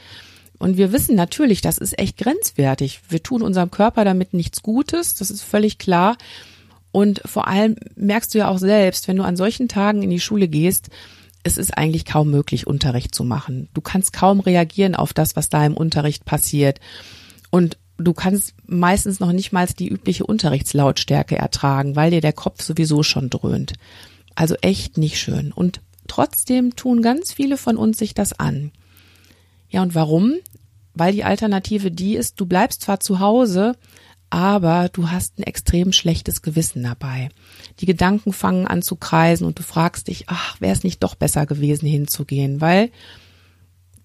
Und 0.59 0.77
wir 0.77 0.93
wissen 0.93 1.17
natürlich, 1.17 1.61
das 1.61 1.79
ist 1.79 1.99
echt 1.99 2.17
grenzwertig. 2.17 3.01
Wir 3.09 3.23
tun 3.23 3.43
unserem 3.43 3.71
Körper 3.71 4.05
damit 4.05 4.35
nichts 4.35 4.63
Gutes, 4.63 5.15
das 5.15 5.31
ist 5.31 5.43
völlig 5.43 5.79
klar. 5.79 6.17
Und 6.93 7.21
vor 7.25 7.49
allem 7.49 7.77
merkst 7.97 8.33
du 8.35 8.39
ja 8.39 8.49
auch 8.49 8.59
selbst, 8.59 9.09
wenn 9.09 9.17
du 9.17 9.25
an 9.25 9.37
solchen 9.37 9.69
Tagen 9.69 10.03
in 10.03 10.11
die 10.11 10.21
Schule 10.21 10.47
gehst, 10.47 10.91
es 11.43 11.59
ist 11.59 11.77
eigentlich 11.77 12.05
kaum 12.05 12.31
möglich, 12.31 12.67
Unterricht 12.67 13.15
zu 13.15 13.25
machen. 13.25 13.69
Du 13.75 13.81
kannst 13.81 14.13
kaum 14.13 14.41
reagieren 14.41 14.95
auf 14.95 15.13
das, 15.13 15.37
was 15.37 15.49
da 15.49 15.65
im 15.67 15.77
Unterricht 15.77 16.25
passiert. 16.25 16.81
Und 17.51 17.77
du 17.99 18.15
kannst 18.15 18.55
meistens 18.67 19.21
noch 19.21 19.33
nicht 19.33 19.53
mal 19.53 19.67
die 19.67 19.89
übliche 19.89 20.25
Unterrichtslautstärke 20.25 21.37
ertragen, 21.37 21.97
weil 21.97 22.11
dir 22.11 22.21
der 22.21 22.33
Kopf 22.33 22.63
sowieso 22.63 23.03
schon 23.03 23.29
dröhnt. 23.29 23.75
Also 24.35 24.55
echt 24.63 24.97
nicht 24.97 25.19
schön. 25.19 25.53
Und 25.53 25.81
trotzdem 26.09 26.77
tun 26.77 27.03
ganz 27.03 27.33
viele 27.33 27.57
von 27.57 27.77
uns 27.77 27.99
sich 27.99 28.15
das 28.15 28.39
an. 28.39 28.73
Ja, 29.75 29.83
und 29.83 29.97
warum? 29.97 30.35
Weil 30.95 31.13
die 31.13 31.25
Alternative 31.25 31.91
die 31.91 32.15
ist, 32.15 32.39
du 32.39 32.47
bleibst 32.47 32.83
zwar 32.83 33.01
zu 33.01 33.19
Hause, 33.19 33.75
aber 34.31 34.89
du 34.89 35.11
hast 35.11 35.37
ein 35.37 35.43
extrem 35.43 35.91
schlechtes 35.91 36.43
Gewissen 36.43 36.85
dabei. 36.85 37.29
Die 37.81 37.87
Gedanken 37.87 38.33
fangen 38.33 38.69
an 38.69 38.83
zu 38.83 38.95
kreisen 38.95 39.45
und 39.45 39.59
du 39.59 39.65
fragst 39.65 40.07
dich, 40.07 40.27
ach, 40.29 40.61
wäre 40.61 40.73
es 40.73 40.85
nicht 40.85 41.03
doch 41.03 41.17
besser 41.17 41.45
gewesen 41.45 41.87
hinzugehen, 41.87 42.61
weil 42.61 42.93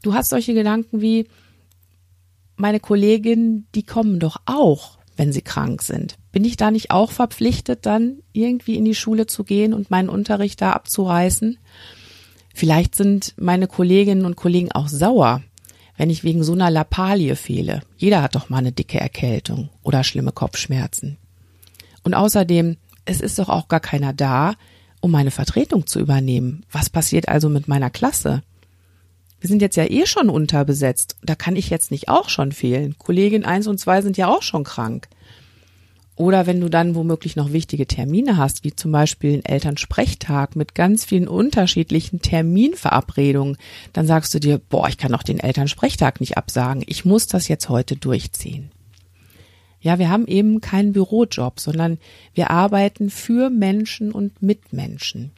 du 0.01 0.15
hast 0.15 0.31
solche 0.31 0.55
Gedanken 0.55 1.01
wie, 1.01 1.27
meine 2.55 2.79
Kolleginnen, 2.79 3.67
die 3.75 3.83
kommen 3.83 4.19
doch 4.19 4.37
auch, 4.47 4.97
wenn 5.17 5.31
sie 5.31 5.43
krank 5.43 5.83
sind. 5.83 6.15
Bin 6.31 6.45
ich 6.45 6.57
da 6.57 6.71
nicht 6.71 6.89
auch 6.89 7.11
verpflichtet, 7.11 7.85
dann 7.85 8.23
irgendwie 8.33 8.73
in 8.73 8.85
die 8.85 8.95
Schule 8.95 9.27
zu 9.27 9.43
gehen 9.43 9.75
und 9.75 9.91
meinen 9.91 10.09
Unterricht 10.09 10.63
da 10.63 10.71
abzureißen? 10.71 11.59
Vielleicht 12.55 12.95
sind 12.95 13.35
meine 13.37 13.67
Kolleginnen 13.67 14.25
und 14.25 14.35
Kollegen 14.35 14.71
auch 14.71 14.87
sauer, 14.87 15.43
wenn 15.99 16.09
ich 16.09 16.23
wegen 16.23 16.43
so 16.45 16.53
einer 16.53 16.71
Lappalie 16.71 17.35
fehle. 17.35 17.81
Jeder 17.97 18.21
hat 18.21 18.33
doch 18.33 18.47
mal 18.49 18.59
eine 18.59 18.71
dicke 18.71 18.97
Erkältung 18.97 19.69
oder 19.83 20.05
schlimme 20.05 20.31
Kopfschmerzen. 20.31 21.17
Und 22.03 22.13
außerdem, 22.13 22.77
es 23.03 23.19
ist 23.19 23.37
doch 23.37 23.49
auch 23.49 23.67
gar 23.67 23.81
keiner 23.81 24.13
da, 24.13 24.53
um 25.01 25.11
meine 25.11 25.29
Vertretung 25.29 25.87
zu 25.87 25.99
übernehmen? 25.99 26.65
Was 26.71 26.89
passiert 26.89 27.27
also 27.27 27.49
mit 27.49 27.67
meiner 27.67 27.89
Klasse? 27.89 28.43
Wir 29.41 29.49
sind 29.49 29.61
jetzt 29.61 29.75
ja 29.75 29.83
eh 29.83 30.05
schon 30.05 30.29
unterbesetzt. 30.29 31.17
Da 31.21 31.35
kann 31.35 31.57
ich 31.57 31.69
jetzt 31.69 31.91
nicht 31.91 32.07
auch 32.07 32.29
schon 32.29 32.53
fehlen. 32.53 32.97
Kollegin 32.97 33.43
eins 33.43 33.67
und 33.67 33.77
zwei 33.77 34.01
sind 34.01 34.15
ja 34.15 34.29
auch 34.29 34.41
schon 34.41 34.63
krank. 34.63 35.09
Oder 36.19 36.47
wenn 36.47 36.59
du 36.59 36.67
dann 36.67 36.95
womöglich 36.95 37.37
noch 37.37 37.53
wichtige 37.53 37.87
Termine 37.87 38.35
hast, 38.35 38.65
wie 38.65 38.75
zum 38.75 38.91
Beispiel 38.91 39.35
einen 39.35 39.45
Elternsprechtag 39.45 40.57
mit 40.57 40.75
ganz 40.75 41.05
vielen 41.05 41.29
unterschiedlichen 41.29 42.21
Terminverabredungen, 42.21 43.55
dann 43.93 44.05
sagst 44.05 44.33
du 44.33 44.39
dir, 44.41 44.57
boah, 44.57 44.89
ich 44.89 44.97
kann 44.97 45.13
doch 45.13 45.23
den 45.23 45.39
Elternsprechtag 45.39 46.19
nicht 46.19 46.35
absagen. 46.37 46.83
Ich 46.87 47.05
muss 47.05 47.27
das 47.27 47.47
jetzt 47.47 47.69
heute 47.69 47.95
durchziehen. 47.95 48.69
Ja, 49.79 49.97
wir 49.97 50.09
haben 50.09 50.27
eben 50.27 50.59
keinen 50.59 50.91
Bürojob, 50.91 51.61
sondern 51.61 51.99
wir 52.33 52.49
arbeiten 52.49 53.09
für 53.09 53.49
Menschen 53.49 54.11
und 54.11 54.41
mit 54.41 54.73
Menschen. 54.73 55.31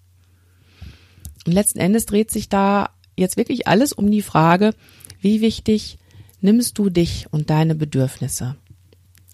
Und 1.45 1.53
letzten 1.53 1.77
Endes 1.77 2.07
dreht 2.07 2.31
sich 2.31 2.49
da 2.49 2.89
jetzt 3.15 3.37
wirklich 3.37 3.67
alles 3.67 3.93
um 3.93 4.09
die 4.09 4.23
Frage, 4.23 4.73
wie 5.21 5.41
wichtig 5.41 5.99
nimmst 6.41 6.79
du 6.79 6.89
dich 6.89 7.27
und 7.29 7.51
deine 7.51 7.75
Bedürfnisse? 7.75 8.55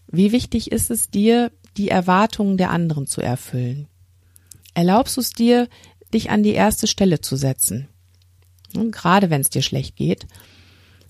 Wie 0.07 0.31
wichtig 0.31 0.71
ist 0.71 0.89
es 0.89 1.09
dir, 1.09 1.51
die 1.75 1.89
Erwartungen 1.89 2.57
der 2.57 2.71
anderen 2.71 3.07
zu 3.07 3.21
erfüllen? 3.21 3.87
Erlaubst 4.73 5.17
du 5.17 5.21
es 5.21 5.31
dir, 5.31 5.67
dich 6.13 6.29
an 6.29 6.43
die 6.43 6.53
erste 6.53 6.87
Stelle 6.87 7.21
zu 7.21 7.35
setzen? 7.35 7.87
Und 8.75 8.91
gerade 8.91 9.29
wenn 9.29 9.41
es 9.41 9.49
dir 9.49 9.61
schlecht 9.61 9.95
geht, 9.95 10.27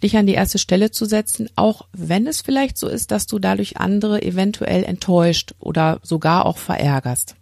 dich 0.04 0.16
an 0.18 0.28
die 0.28 0.34
erste 0.34 0.60
Stelle 0.60 0.92
zu 0.92 1.06
setzen, 1.06 1.50
auch 1.56 1.88
wenn 1.92 2.28
es 2.28 2.42
vielleicht 2.42 2.78
so 2.78 2.88
ist, 2.88 3.12
dass 3.12 3.28
du 3.28 3.40
dadurch 3.40 3.78
andere 3.78 4.22
eventuell 4.22 4.84
enttäuscht 4.84 5.56
oder 5.60 6.00
sogar 6.04 6.46
auch 6.46 6.58
verärgerst. 6.58 7.36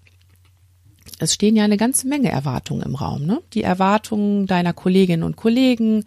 Es 1.20 1.34
stehen 1.34 1.56
ja 1.56 1.64
eine 1.64 1.78
ganze 1.78 2.08
Menge 2.08 2.30
Erwartungen 2.30 2.84
im 2.84 2.96
Raum. 2.96 3.26
Ne? 3.26 3.42
Die 3.54 3.64
Erwartungen 3.64 4.48
deiner 4.48 4.74
Kolleginnen 4.74 5.24
und 5.24 5.38
Kollegen, 5.38 6.04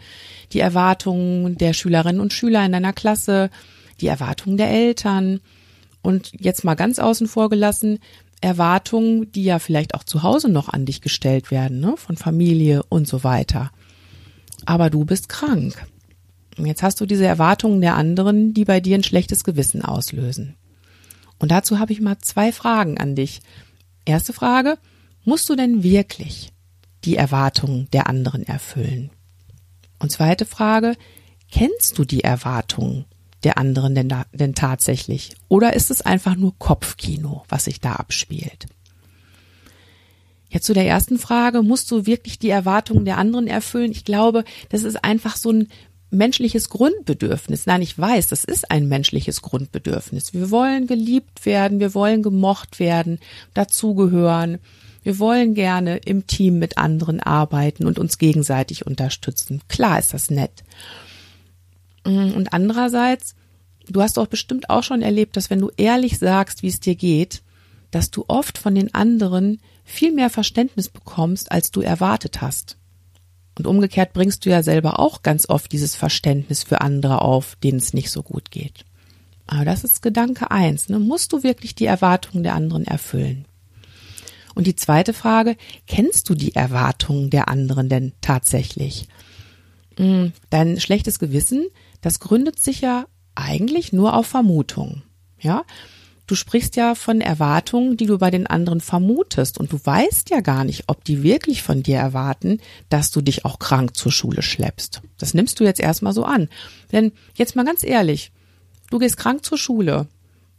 die 0.52 0.61
Erwartungen 0.61 1.57
der 1.57 1.73
Schülerinnen 1.73 2.21
und 2.21 2.33
Schüler 2.33 2.64
in 2.64 2.73
deiner 2.73 2.93
Klasse, 2.93 3.50
die 4.00 4.07
Erwartungen 4.07 4.57
der 4.57 4.71
Eltern 4.71 5.40
und 6.02 6.33
jetzt 6.38 6.64
mal 6.64 6.75
ganz 6.75 6.99
außen 6.99 7.26
vor 7.26 7.49
gelassen, 7.49 7.99
Erwartungen, 8.40 9.33
die 9.33 9.45
ja 9.45 9.59
vielleicht 9.59 9.95
auch 9.95 10.05
zu 10.05 10.23
Hause 10.23 10.49
noch 10.49 10.69
an 10.69 10.87
dich 10.87 11.00
gestellt 11.00 11.50
werden, 11.50 11.81
ne? 11.81 11.95
von 11.97 12.17
Familie 12.17 12.83
und 12.88 13.09
so 13.09 13.25
weiter. 13.25 13.73
Aber 14.64 14.90
du 14.90 15.05
bist 15.05 15.28
krank. 15.28 15.87
Jetzt 16.57 16.83
hast 16.83 17.00
du 17.00 17.07
diese 17.07 17.26
Erwartungen 17.26 17.81
der 17.81 17.95
anderen, 17.95 18.52
die 18.55 18.64
bei 18.64 18.81
dir 18.81 18.97
ein 18.97 19.05
schlechtes 19.05 19.45
Gewissen 19.45 19.85
auslösen. 19.85 20.57
Und 21.38 21.50
dazu 21.50 21.78
habe 21.78 21.93
ich 21.93 22.00
mal 22.00 22.19
zwei 22.19 22.52
Fragen 22.52 22.99
an 22.99 23.14
dich. 23.14 23.40
Erste 24.05 24.33
Frage, 24.33 24.78
musst 25.25 25.49
du 25.49 25.55
denn 25.55 25.83
wirklich 25.83 26.52
die 27.05 27.17
Erwartungen 27.17 27.88
der 27.93 28.09
anderen 28.09 28.43
erfüllen? 28.43 29.11
Und 30.00 30.11
zweite 30.11 30.47
Frage, 30.47 30.97
kennst 31.50 31.99
du 31.99 32.05
die 32.05 32.25
Erwartungen 32.25 33.05
der 33.49 33.57
anderen 33.57 33.95
denn, 33.95 34.11
da, 34.11 34.26
denn 34.35 34.55
tatsächlich? 34.55 35.31
Oder 35.49 35.73
ist 35.73 35.90
es 35.90 36.02
einfach 36.02 36.37
nur 36.37 36.52
Kopfkino, 36.59 37.45
was 37.49 37.64
sich 37.64 37.81
da 37.81 37.95
abspielt? 37.95 38.67
Jetzt 40.50 40.67
zu 40.67 40.75
der 40.75 40.87
ersten 40.87 41.19
Frage, 41.19 41.62
musst 41.62 41.90
du 41.90 42.05
wirklich 42.05 42.38
die 42.38 42.50
Erwartungen 42.50 43.07
der 43.07 43.17
anderen 43.17 43.47
erfüllen? 43.47 43.90
Ich 43.90 44.05
glaube, 44.05 44.45
das 44.69 44.83
ist 44.83 45.02
einfach 45.02 45.37
so 45.37 45.50
ein 45.50 45.69
menschliches 46.11 46.69
Grundbedürfnis. 46.69 47.64
Nein, 47.64 47.81
ich 47.81 47.99
weiß, 47.99 48.28
das 48.28 48.45
ist 48.45 48.71
ein 48.71 48.87
menschliches 48.87 49.40
Grundbedürfnis. 49.40 50.35
Wir 50.35 50.50
wollen 50.50 50.87
geliebt 50.87 51.47
werden, 51.47 51.81
wir 51.81 51.95
wollen 51.95 52.23
gemocht 52.23 52.81
werden, 52.81 53.19
dazugehören. 53.55 54.59
Wir 55.02 55.19
wollen 55.19 55.55
gerne 55.55 55.97
im 55.97 56.26
Team 56.26 56.59
mit 56.59 56.76
anderen 56.76 57.21
arbeiten 57.21 57.87
und 57.87 57.99
uns 57.99 58.19
gegenseitig 58.19 58.87
unterstützen. 58.87 59.62
Klar 59.69 59.99
ist 59.99 60.12
das 60.12 60.28
nett. 60.31 60.64
Mm, 62.09 62.33
und 62.33 62.53
andererseits, 62.55 63.35
du 63.87 64.00
hast 64.00 64.17
doch 64.17 64.27
bestimmt 64.27 64.71
auch 64.71 64.83
schon 64.83 65.03
erlebt, 65.03 65.37
dass 65.37 65.50
wenn 65.50 65.61
du 65.61 65.71
ehrlich 65.77 66.19
sagst, 66.19 66.62
wie 66.62 66.69
es 66.69 66.81
dir 66.81 66.95
geht, 66.95 67.43
dass 67.91 68.11
du 68.11 68.25
oft 68.29 68.57
von 68.59 68.75
den 68.75 68.95
anderen 68.95 69.61
viel 69.85 70.12
mehr 70.12 70.31
Verständnis 70.31 70.88
bekommst, 70.88 71.53
als 71.53 71.71
du 71.71 71.81
erwartet 71.81 72.41
hast. 72.41 72.77
Und 73.59 73.67
umgekehrt 73.67 74.12
bringst 74.12 74.45
du 74.47 74.50
ja 74.50 74.62
selber 74.62 74.99
auch 74.99 75.23
ganz 75.23 75.49
oft 75.49 75.71
dieses 75.73 75.97
Verständnis 75.97 76.62
für 76.62 76.81
andere 76.81 77.23
auf, 77.23 77.57
denen 77.57 77.79
es 77.79 77.93
nicht 77.93 78.11
so 78.11 78.23
gut 78.23 78.50
geht. 78.50 78.85
Aber 79.47 79.65
das 79.65 79.85
ist 79.85 80.03
Gedanke 80.03 80.50
eins. 80.50 80.88
Ne? 80.88 80.99
Musst 80.99 81.33
du 81.33 81.43
wirklich 81.43 81.75
die 81.75 81.87
Erwartungen 81.87 82.45
der 82.45 82.55
anderen 82.55 82.87
erfüllen? 82.87 83.47
Und 84.55 84.67
die 84.67 84.77
zweite 84.77 85.12
Frage, 85.12 85.57
kennst 85.87 86.29
du 86.29 86.35
die 86.35 86.55
Erwartungen 86.55 87.31
der 87.31 87.49
anderen 87.49 87.88
denn 87.88 88.12
tatsächlich? 88.21 89.09
Mm, 89.99 90.27
dein 90.50 90.79
schlechtes 90.81 91.19
Gewissen 91.19 91.67
das 92.00 92.21
gründet 92.21 92.59
sich 92.61 92.81
ja 92.81 93.07
eigentlich 93.35 93.93
nur 93.93 94.14
auf 94.14 94.26
Vermutungen. 94.26 95.02
Ja, 95.40 95.64
du 96.26 96.35
sprichst 96.35 96.76
ja 96.76 96.95
von 96.95 97.21
Erwartungen, 97.21 97.97
die 97.97 98.07
du 98.07 98.19
bei 98.19 98.31
den 98.31 98.47
anderen 98.47 98.81
vermutest 98.81 99.59
und 99.59 99.73
du 99.73 99.81
weißt 99.83 100.31
ja 100.31 100.40
gar 100.40 100.64
nicht, 100.64 100.85
ob 100.88 101.05
die 101.05 101.23
wirklich 101.23 101.62
von 101.62 101.83
dir 101.83 101.97
erwarten, 101.97 102.61
dass 102.88 103.11
du 103.11 103.21
dich 103.21 103.45
auch 103.45 103.59
krank 103.59 103.97
zur 103.97 104.12
Schule 104.12 104.43
schleppst. 104.43 105.02
Das 105.19 105.35
nimmst 105.35 105.59
du 105.61 105.64
jetzt 105.64 105.81
erstmal 105.81 106.12
so 106.12 106.25
an. 106.25 106.49
Denn 106.93 107.12
jetzt 107.35 107.57
mal 107.57 107.64
ganz 107.64 107.85
ehrlich, 107.85 108.33
du 108.90 108.99
gehst 108.99 109.17
krank 109.17 109.45
zur 109.45 109.59
Schule 109.59 110.07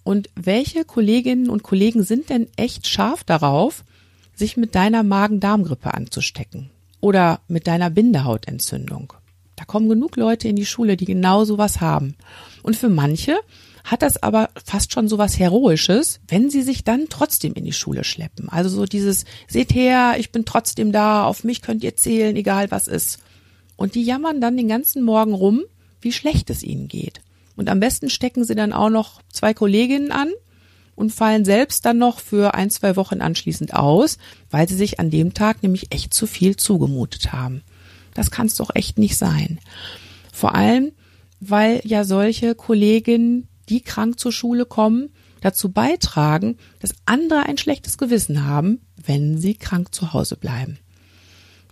und 0.04 0.30
welche 0.36 0.86
Kolleginnen 0.86 1.50
und 1.50 1.64
Kollegen 1.64 2.04
sind 2.04 2.30
denn 2.30 2.48
echt 2.56 2.88
scharf 2.88 3.24
darauf, 3.24 3.84
sich 4.36 4.58
mit 4.58 4.74
deiner 4.74 5.04
Magen-Darm-Grippe 5.04 5.94
anzustecken 5.94 6.72
oder 7.02 7.42
mit 7.48 7.68
deiner 7.68 7.90
Bindehautentzündung? 7.90 9.14
Kommen 9.70 9.88
genug 9.88 10.16
Leute 10.16 10.48
in 10.48 10.56
die 10.56 10.66
Schule, 10.66 10.98
die 10.98 11.06
genau 11.06 11.46
sowas 11.46 11.80
haben. 11.80 12.16
Und 12.64 12.76
für 12.76 12.90
manche 12.90 13.38
hat 13.84 14.02
das 14.02 14.22
aber 14.24 14.50
fast 14.66 14.92
schon 14.92 15.08
sowas 15.08 15.38
Heroisches, 15.38 16.22
wenn 16.28 16.50
sie 16.50 16.64
sich 16.64 16.84
dann 16.84 17.06
trotzdem 17.08 17.54
in 17.54 17.66
die 17.66 17.72
Schule 17.72 18.04
schleppen. 18.04 18.50
Also 18.50 18.68
so 18.68 18.86
dieses, 18.86 19.26
seht 19.48 19.76
her, 19.76 20.16
ich 20.18 20.32
bin 20.32 20.44
trotzdem 20.44 20.92
da, 20.92 21.24
auf 21.24 21.44
mich 21.44 21.62
könnt 21.62 21.84
ihr 21.84 21.96
zählen, 21.96 22.36
egal 22.36 22.72
was 22.72 22.88
ist. 22.88 23.20
Und 23.76 23.94
die 23.94 24.02
jammern 24.02 24.42
dann 24.42 24.58
den 24.58 24.68
ganzen 24.68 25.04
Morgen 25.04 25.36
rum, 25.36 25.62
wie 26.02 26.14
schlecht 26.14 26.50
es 26.50 26.64
ihnen 26.64 26.88
geht. 26.88 27.22
Und 27.56 27.70
am 27.70 27.80
besten 27.80 28.10
stecken 28.10 28.46
sie 28.46 28.56
dann 28.56 28.74
auch 28.74 28.90
noch 28.90 29.22
zwei 29.32 29.54
Kolleginnen 29.54 30.12
an 30.12 30.32
und 30.96 31.14
fallen 31.14 31.46
selbst 31.46 31.86
dann 31.86 32.00
noch 32.00 32.20
für 32.20 32.56
ein, 32.56 32.72
zwei 32.72 32.96
Wochen 32.96 33.22
anschließend 33.22 33.76
aus, 33.76 34.18
weil 34.50 34.68
sie 34.68 34.76
sich 34.76 35.00
an 35.00 35.12
dem 35.12 35.36
Tag 35.36 35.62
nämlich 35.62 35.94
echt 35.94 36.12
zu 36.12 36.26
viel 36.26 36.56
zugemutet 36.56 37.34
haben. 37.34 37.62
Das 38.14 38.32
kann 38.32 38.48
es 38.48 38.56
doch 38.56 38.72
echt 38.74 38.98
nicht 38.98 39.18
sein. 39.18 39.60
Vor 40.32 40.56
allem, 40.56 40.92
weil 41.40 41.82
ja 41.84 42.04
solche 42.04 42.56
Kolleginnen, 42.56 43.48
die 43.70 43.82
krank 43.82 44.20
zur 44.20 44.32
Schule 44.32 44.66
kommen, 44.66 45.10
dazu 45.42 45.72
beitragen, 45.72 46.58
dass 46.80 46.96
andere 47.06 47.44
ein 47.44 47.58
schlechtes 47.58 47.98
Gewissen 47.98 48.46
haben, 48.46 48.82
wenn 48.96 49.38
sie 49.38 49.56
krank 49.56 49.94
zu 49.94 50.14
Hause 50.14 50.36
bleiben. 50.36 50.80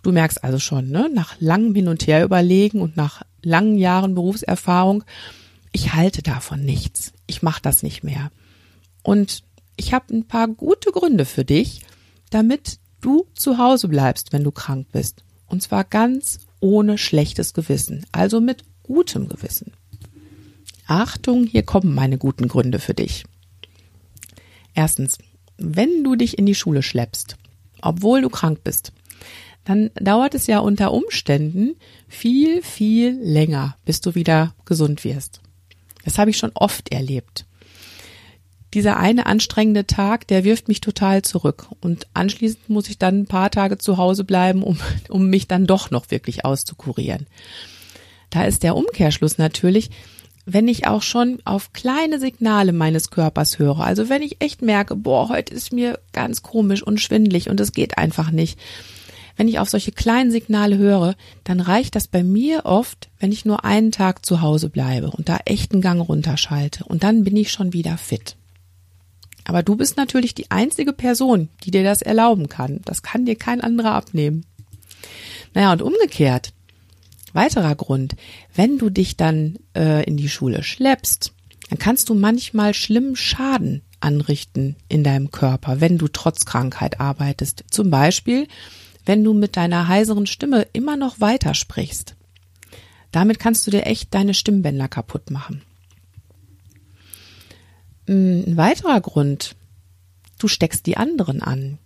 Du 0.02 0.12
merkst 0.12 0.42
also 0.44 0.58
schon, 0.58 0.90
ne, 0.90 1.10
nach 1.12 1.36
langem 1.40 1.74
Hin 1.74 1.88
und 1.88 2.06
Her 2.06 2.24
überlegen 2.24 2.80
und 2.80 2.96
nach 2.96 3.22
langen 3.42 3.76
Jahren 3.76 4.14
Berufserfahrung, 4.14 5.04
ich 5.72 5.92
halte 5.92 6.22
davon 6.22 6.64
nichts. 6.64 7.12
Ich 7.26 7.42
mache 7.42 7.62
das 7.62 7.82
nicht 7.82 8.04
mehr. 8.04 8.30
Und 9.02 9.42
ich 9.76 9.92
habe 9.92 10.14
ein 10.14 10.26
paar 10.26 10.48
gute 10.48 10.92
Gründe 10.92 11.24
für 11.24 11.44
dich, 11.44 11.82
damit 12.30 12.78
du 13.00 13.26
zu 13.34 13.58
Hause 13.58 13.88
bleibst, 13.88 14.32
wenn 14.32 14.44
du 14.44 14.50
krank 14.50 14.88
bist. 14.92 15.24
Und 15.48 15.62
zwar 15.62 15.84
ganz 15.84 16.40
ohne 16.60 16.98
schlechtes 16.98 17.54
Gewissen, 17.54 18.06
also 18.12 18.40
mit 18.40 18.64
gutem 18.82 19.28
Gewissen. 19.28 19.72
Achtung, 20.86 21.46
hier 21.46 21.62
kommen 21.62 21.94
meine 21.94 22.18
guten 22.18 22.48
Gründe 22.48 22.78
für 22.78 22.94
dich. 22.94 23.24
Erstens, 24.74 25.18
wenn 25.56 26.04
du 26.04 26.14
dich 26.14 26.38
in 26.38 26.46
die 26.46 26.54
Schule 26.54 26.82
schleppst, 26.82 27.36
obwohl 27.82 28.22
du 28.22 28.28
krank 28.28 28.60
bist, 28.64 28.92
dann 29.64 29.90
dauert 29.96 30.34
es 30.34 30.46
ja 30.46 30.60
unter 30.60 30.92
Umständen 30.92 31.76
viel, 32.08 32.62
viel 32.62 33.18
länger, 33.20 33.76
bis 33.84 34.00
du 34.00 34.14
wieder 34.14 34.54
gesund 34.64 35.04
wirst. 35.04 35.40
Das 36.04 36.16
habe 36.18 36.30
ich 36.30 36.38
schon 36.38 36.52
oft 36.54 36.90
erlebt 36.90 37.44
dieser 38.74 38.98
eine 38.98 39.26
anstrengende 39.26 39.86
Tag, 39.86 40.26
der 40.26 40.44
wirft 40.44 40.68
mich 40.68 40.80
total 40.80 41.22
zurück. 41.22 41.68
Und 41.80 42.06
anschließend 42.14 42.68
muss 42.68 42.88
ich 42.88 42.98
dann 42.98 43.20
ein 43.20 43.26
paar 43.26 43.50
Tage 43.50 43.78
zu 43.78 43.96
Hause 43.96 44.24
bleiben, 44.24 44.62
um, 44.62 44.78
um 45.08 45.28
mich 45.30 45.48
dann 45.48 45.66
doch 45.66 45.90
noch 45.90 46.10
wirklich 46.10 46.44
auszukurieren. 46.44 47.26
Da 48.30 48.44
ist 48.44 48.62
der 48.62 48.76
Umkehrschluss 48.76 49.38
natürlich, 49.38 49.90
wenn 50.44 50.68
ich 50.68 50.86
auch 50.86 51.02
schon 51.02 51.40
auf 51.44 51.72
kleine 51.72 52.18
Signale 52.18 52.72
meines 52.72 53.10
Körpers 53.10 53.58
höre. 53.58 53.80
Also 53.80 54.08
wenn 54.08 54.22
ich 54.22 54.40
echt 54.40 54.62
merke, 54.62 54.96
boah, 54.96 55.28
heute 55.28 55.54
ist 55.54 55.72
mir 55.72 55.98
ganz 56.12 56.42
komisch 56.42 56.82
und 56.82 57.00
schwindlig 57.00 57.50
und 57.50 57.60
es 57.60 57.72
geht 57.72 57.98
einfach 57.98 58.30
nicht. 58.30 58.58
Wenn 59.36 59.46
ich 59.46 59.58
auf 59.60 59.68
solche 59.68 59.92
kleinen 59.92 60.30
Signale 60.30 60.78
höre, 60.78 61.14
dann 61.44 61.60
reicht 61.60 61.94
das 61.94 62.08
bei 62.08 62.24
mir 62.24 62.64
oft, 62.64 63.08
wenn 63.20 63.30
ich 63.30 63.44
nur 63.44 63.64
einen 63.64 63.92
Tag 63.92 64.26
zu 64.26 64.40
Hause 64.40 64.68
bleibe 64.68 65.10
und 65.10 65.28
da 65.28 65.38
echten 65.44 65.80
Gang 65.80 66.00
runterschalte. 66.00 66.84
Und 66.84 67.04
dann 67.04 67.24
bin 67.24 67.36
ich 67.36 67.52
schon 67.52 67.72
wieder 67.72 67.98
fit. 67.98 68.36
Aber 69.48 69.62
du 69.62 69.76
bist 69.76 69.96
natürlich 69.96 70.34
die 70.34 70.50
einzige 70.50 70.92
Person, 70.92 71.48
die 71.64 71.70
dir 71.70 71.82
das 71.82 72.02
erlauben 72.02 72.50
kann. 72.50 72.80
Das 72.84 73.02
kann 73.02 73.24
dir 73.24 73.34
kein 73.34 73.62
anderer 73.62 73.92
abnehmen. 73.92 74.44
Naja, 75.54 75.72
und 75.72 75.80
umgekehrt. 75.80 76.52
Weiterer 77.32 77.74
Grund, 77.74 78.14
wenn 78.54 78.76
du 78.76 78.90
dich 78.90 79.16
dann 79.16 79.58
äh, 79.74 80.04
in 80.04 80.18
die 80.18 80.28
Schule 80.28 80.62
schleppst, 80.62 81.32
dann 81.70 81.78
kannst 81.78 82.10
du 82.10 82.14
manchmal 82.14 82.74
schlimmen 82.74 83.16
Schaden 83.16 83.80
anrichten 84.00 84.76
in 84.86 85.02
deinem 85.02 85.30
Körper, 85.30 85.80
wenn 85.80 85.96
du 85.96 86.08
trotz 86.08 86.44
Krankheit 86.44 87.00
arbeitest. 87.00 87.64
Zum 87.70 87.88
Beispiel, 87.88 88.48
wenn 89.06 89.24
du 89.24 89.32
mit 89.32 89.56
deiner 89.56 89.88
heiseren 89.88 90.26
Stimme 90.26 90.66
immer 90.74 90.96
noch 90.96 91.20
weiter 91.20 91.54
sprichst. 91.54 92.16
Damit 93.12 93.38
kannst 93.38 93.66
du 93.66 93.70
dir 93.70 93.86
echt 93.86 94.12
deine 94.12 94.34
Stimmbänder 94.34 94.88
kaputt 94.88 95.30
machen. 95.30 95.62
Hm, 98.08 98.44
ein 98.46 98.56
weiterer 98.56 99.00
Grund, 99.00 99.54
du 100.38 100.48
steckst 100.48 100.86
die 100.86 100.96
anderen 100.96 101.42
an. 101.42 101.78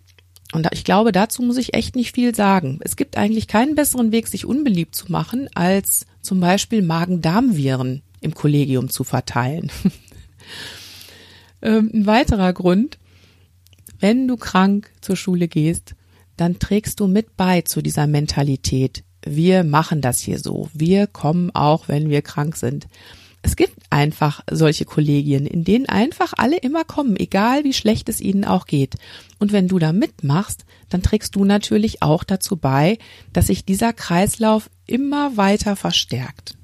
Und 0.53 0.69
ich 0.73 0.85
glaube, 0.85 1.13
dazu 1.13 1.43
muss 1.43 1.57
ich 1.57 1.75
echt 1.75 1.97
nicht 1.97 2.15
viel 2.15 2.35
sagen. 2.35 2.79
Es 2.83 2.97
gibt 2.97 3.17
eigentlich 3.17 3.49
keinen 3.49 3.75
besseren 3.75 4.13
Weg, 4.13 4.29
sich 4.29 4.45
unbeliebt 4.45 4.95
zu 4.95 5.11
machen, 5.11 5.49
als 5.55 6.07
zum 6.21 6.41
Beispiel 6.41 6.83
Magen-Darm-Viren 6.83 8.03
im 8.21 8.35
Kollegium 8.35 8.89
zu 8.89 9.05
verteilen. 9.05 9.71
Ähm, 11.65 11.93
ein 11.95 12.07
weiterer 12.07 12.53
Grund, 12.53 12.99
wenn 14.01 14.27
du 14.27 14.37
krank 14.37 14.91
zur 15.01 15.15
Schule 15.15 15.47
gehst, 15.47 15.95
dann 16.37 16.59
trägst 16.59 16.99
du 16.99 17.07
mit 17.07 17.37
bei 17.37 17.61
zu 17.61 17.83
dieser 17.83 18.09
Mentalität. 18.09 19.05
Wir 19.25 19.63
machen 19.63 20.01
das 20.01 20.19
hier 20.19 20.41
so. 20.41 20.69
Wir 20.75 21.07
kommen 21.07 21.55
auch, 21.55 21.87
wenn 21.87 22.11
wir 22.11 22.23
krank 22.23 22.57
sind. 22.57 22.89
Es 23.45 23.57
gibt 23.57 23.75
einfach 23.91 24.41
solche 24.49 24.85
Kollegien, 24.85 25.47
in 25.47 25.65
denen 25.65 25.87
einfach 25.87 26.33
alle 26.37 26.59
immer 26.59 26.85
kommen, 26.85 27.17
egal 27.17 27.65
wie 27.65 27.73
schlecht 27.73 28.09
es 28.09 28.21
ihnen 28.21 28.45
auch 28.45 28.67
geht. 28.67 28.95
Und 29.41 29.53
wenn 29.53 29.67
du 29.67 29.81
da 29.81 29.93
mitmachst, 29.93 30.65
dann 30.89 31.03
trägst 31.03 31.35
du 31.35 31.45
natürlich 31.45 32.03
auch 32.03 32.23
dazu 32.23 32.57
bei, 32.57 32.99
dass 33.33 33.49
sich 33.49 33.65
dieser 33.65 33.93
Kreislauf 33.93 34.71
immer 34.87 35.37
weiter 35.37 35.75
verstärkt. 35.75 36.57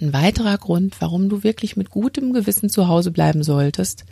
Ein 0.00 0.12
weiterer 0.12 0.58
Grund, 0.58 0.96
warum 1.00 1.28
du 1.28 1.44
wirklich 1.44 1.76
mit 1.76 1.90
gutem 1.90 2.32
Gewissen 2.32 2.68
zu 2.68 2.88
Hause 2.88 3.12
bleiben 3.12 3.44
solltest. 3.44 4.06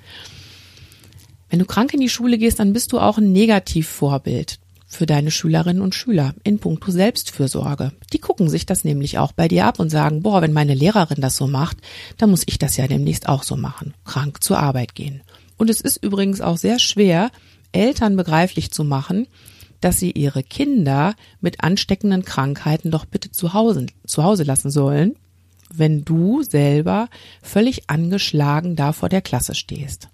Wenn 1.51 1.59
du 1.59 1.65
krank 1.65 1.95
in 1.95 2.01
die 2.01 2.11
Schule 2.11 2.39
gehst, 2.39 2.61
dann 2.61 2.75
bist 2.75 2.93
du 2.93 3.01
auch 3.01 3.19
ein 3.19 3.33
Negativvorbild 3.33 4.61
für 4.89 5.05
deine 5.05 5.31
Schülerinnen 5.31 5.83
und 5.83 5.95
Schüler 5.95 6.35
in 6.43 6.59
puncto 6.59 6.91
Selbstfürsorge. 6.91 7.93
Die 8.13 8.19
gucken 8.19 8.49
sich 8.49 8.65
das 8.65 8.85
nämlich 8.85 9.19
auch 9.19 9.33
bei 9.33 9.47
dir 9.47 9.67
ab 9.67 9.79
und 9.79 9.91
sagen, 9.91 10.23
boah, 10.23 10.41
wenn 10.41 10.55
meine 10.55 10.75
Lehrerin 10.75 11.21
das 11.21 11.37
so 11.37 11.47
macht, 11.47 11.77
dann 12.17 12.31
muss 12.31 12.43
ich 12.47 12.59
das 12.59 12.79
ja 12.79 12.89
demnächst 12.89 13.29
auch 13.29 13.43
so 13.43 13.57
machen, 13.57 13.95
krank 14.05 14.43
zur 14.43 14.59
Arbeit 14.59 14.95
gehen. 14.95 15.23
Und 15.59 15.69
es 15.69 15.83
ist 15.83 16.03
übrigens 16.03 16.41
auch 16.41 16.57
sehr 16.57 16.79
schwer, 16.79 17.31
Eltern 17.73 18.17
begreiflich 18.17 18.71
zu 18.71 18.83
machen, 18.83 19.27
dass 19.81 20.01
sie 20.01 20.11
ihre 20.11 20.43
Kinder 20.43 21.15
mit 21.41 21.63
ansteckenden 21.63 22.25
Krankheiten 22.25 22.91
doch 22.91 23.05
bitte 23.05 23.31
zu 23.31 23.53
Hause, 23.53 23.87
zu 24.07 24.25
Hause 24.25 24.45
lassen 24.45 24.71
sollen, 24.71 25.17
wenn 25.73 26.05
du 26.05 26.43
selber 26.43 27.09
völlig 27.43 27.91
angeschlagen 27.91 28.75
da 28.75 28.93
vor 28.93 29.11
der 29.11 29.21
Klasse 29.21 29.55
stehst. 29.55 30.09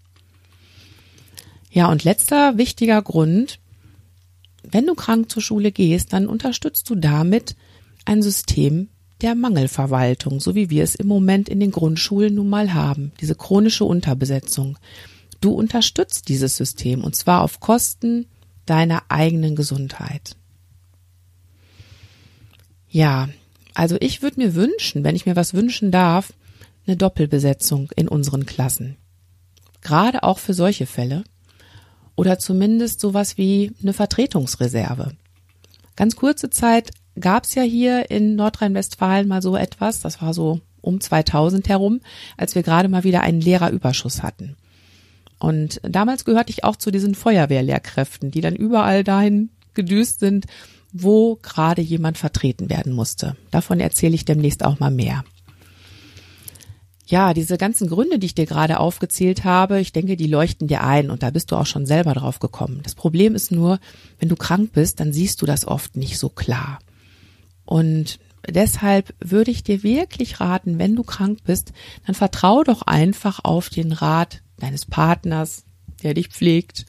Ja, 1.70 1.90
und 1.90 2.04
letzter 2.04 2.58
wichtiger 2.58 3.00
Grund, 3.02 3.58
wenn 4.70 4.86
du 4.86 4.94
krank 4.94 5.30
zur 5.30 5.42
Schule 5.42 5.72
gehst, 5.72 6.12
dann 6.12 6.26
unterstützt 6.26 6.88
du 6.90 6.94
damit 6.94 7.56
ein 8.04 8.22
System 8.22 8.88
der 9.20 9.34
Mangelverwaltung, 9.34 10.40
so 10.40 10.54
wie 10.54 10.70
wir 10.70 10.82
es 10.82 10.94
im 10.94 11.06
Moment 11.06 11.48
in 11.48 11.60
den 11.60 11.70
Grundschulen 11.70 12.34
nun 12.34 12.48
mal 12.48 12.74
haben, 12.74 13.12
diese 13.20 13.34
chronische 13.34 13.84
Unterbesetzung. 13.84 14.78
Du 15.40 15.52
unterstützt 15.52 16.28
dieses 16.28 16.56
System 16.56 17.04
und 17.04 17.16
zwar 17.16 17.42
auf 17.42 17.60
Kosten 17.60 18.26
deiner 18.66 19.02
eigenen 19.08 19.56
Gesundheit. 19.56 20.36
Ja, 22.88 23.28
also 23.74 23.96
ich 24.00 24.22
würde 24.22 24.40
mir 24.40 24.54
wünschen, 24.54 25.04
wenn 25.04 25.16
ich 25.16 25.26
mir 25.26 25.36
was 25.36 25.54
wünschen 25.54 25.90
darf, 25.90 26.32
eine 26.86 26.96
Doppelbesetzung 26.96 27.90
in 27.96 28.08
unseren 28.08 28.46
Klassen. 28.46 28.96
Gerade 29.80 30.22
auch 30.22 30.38
für 30.38 30.54
solche 30.54 30.86
Fälle 30.86 31.24
oder 32.16 32.38
zumindest 32.38 33.00
sowas 33.00 33.38
wie 33.38 33.72
eine 33.82 33.92
Vertretungsreserve. 33.92 35.12
Ganz 35.96 36.16
kurze 36.16 36.50
Zeit 36.50 36.90
gab 37.18 37.44
es 37.44 37.54
ja 37.54 37.62
hier 37.62 38.10
in 38.10 38.36
Nordrhein-Westfalen 38.36 39.28
mal 39.28 39.42
so 39.42 39.56
etwas, 39.56 40.00
das 40.00 40.20
war 40.20 40.34
so 40.34 40.60
um 40.80 41.00
2000 41.00 41.68
herum, 41.68 42.00
als 42.36 42.54
wir 42.54 42.62
gerade 42.62 42.88
mal 42.88 43.04
wieder 43.04 43.22
einen 43.22 43.40
Lehrerüberschuss 43.40 44.22
hatten. 44.22 44.56
Und 45.38 45.80
damals 45.82 46.24
gehörte 46.24 46.50
ich 46.50 46.64
auch 46.64 46.76
zu 46.76 46.90
diesen 46.90 47.14
Feuerwehrlehrkräften, 47.14 48.30
die 48.30 48.40
dann 48.40 48.56
überall 48.56 49.04
dahin 49.04 49.50
gedüst 49.74 50.20
sind, 50.20 50.46
wo 50.92 51.36
gerade 51.42 51.82
jemand 51.82 52.18
vertreten 52.18 52.70
werden 52.70 52.92
musste. 52.92 53.36
Davon 53.50 53.80
erzähle 53.80 54.14
ich 54.14 54.24
demnächst 54.24 54.64
auch 54.64 54.78
mal 54.78 54.90
mehr. 54.90 55.24
Ja, 57.06 57.34
diese 57.34 57.58
ganzen 57.58 57.88
Gründe, 57.88 58.18
die 58.18 58.26
ich 58.26 58.34
dir 58.34 58.46
gerade 58.46 58.80
aufgezählt 58.80 59.44
habe, 59.44 59.78
ich 59.80 59.92
denke, 59.92 60.16
die 60.16 60.26
leuchten 60.26 60.68
dir 60.68 60.82
ein 60.82 61.10
und 61.10 61.22
da 61.22 61.30
bist 61.30 61.52
du 61.52 61.56
auch 61.56 61.66
schon 61.66 61.84
selber 61.84 62.14
drauf 62.14 62.38
gekommen. 62.38 62.80
Das 62.82 62.94
Problem 62.94 63.34
ist 63.34 63.52
nur, 63.52 63.78
wenn 64.18 64.30
du 64.30 64.36
krank 64.36 64.72
bist, 64.72 65.00
dann 65.00 65.12
siehst 65.12 65.42
du 65.42 65.46
das 65.46 65.66
oft 65.66 65.96
nicht 65.96 66.18
so 66.18 66.30
klar. 66.30 66.78
Und 67.66 68.18
deshalb 68.48 69.14
würde 69.20 69.50
ich 69.50 69.62
dir 69.62 69.82
wirklich 69.82 70.40
raten, 70.40 70.78
wenn 70.78 70.96
du 70.96 71.02
krank 71.02 71.40
bist, 71.44 71.72
dann 72.06 72.14
vertrau 72.14 72.64
doch 72.64 72.82
einfach 72.82 73.40
auf 73.42 73.68
den 73.68 73.92
Rat 73.92 74.42
deines 74.58 74.86
Partners, 74.86 75.64
der 76.02 76.14
dich 76.14 76.28
pflegt, 76.28 76.86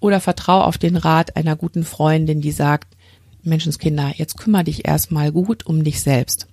oder 0.00 0.20
vertrau 0.20 0.62
auf 0.62 0.78
den 0.78 0.96
Rat 0.96 1.34
einer 1.34 1.56
guten 1.56 1.82
Freundin, 1.82 2.40
die 2.40 2.52
sagt, 2.52 2.96
Menschenskinder, 3.42 4.12
jetzt 4.16 4.36
kümmere 4.36 4.64
dich 4.64 4.86
erstmal 4.86 5.32
gut 5.32 5.66
um 5.66 5.82
dich 5.82 6.00
selbst. 6.00 6.46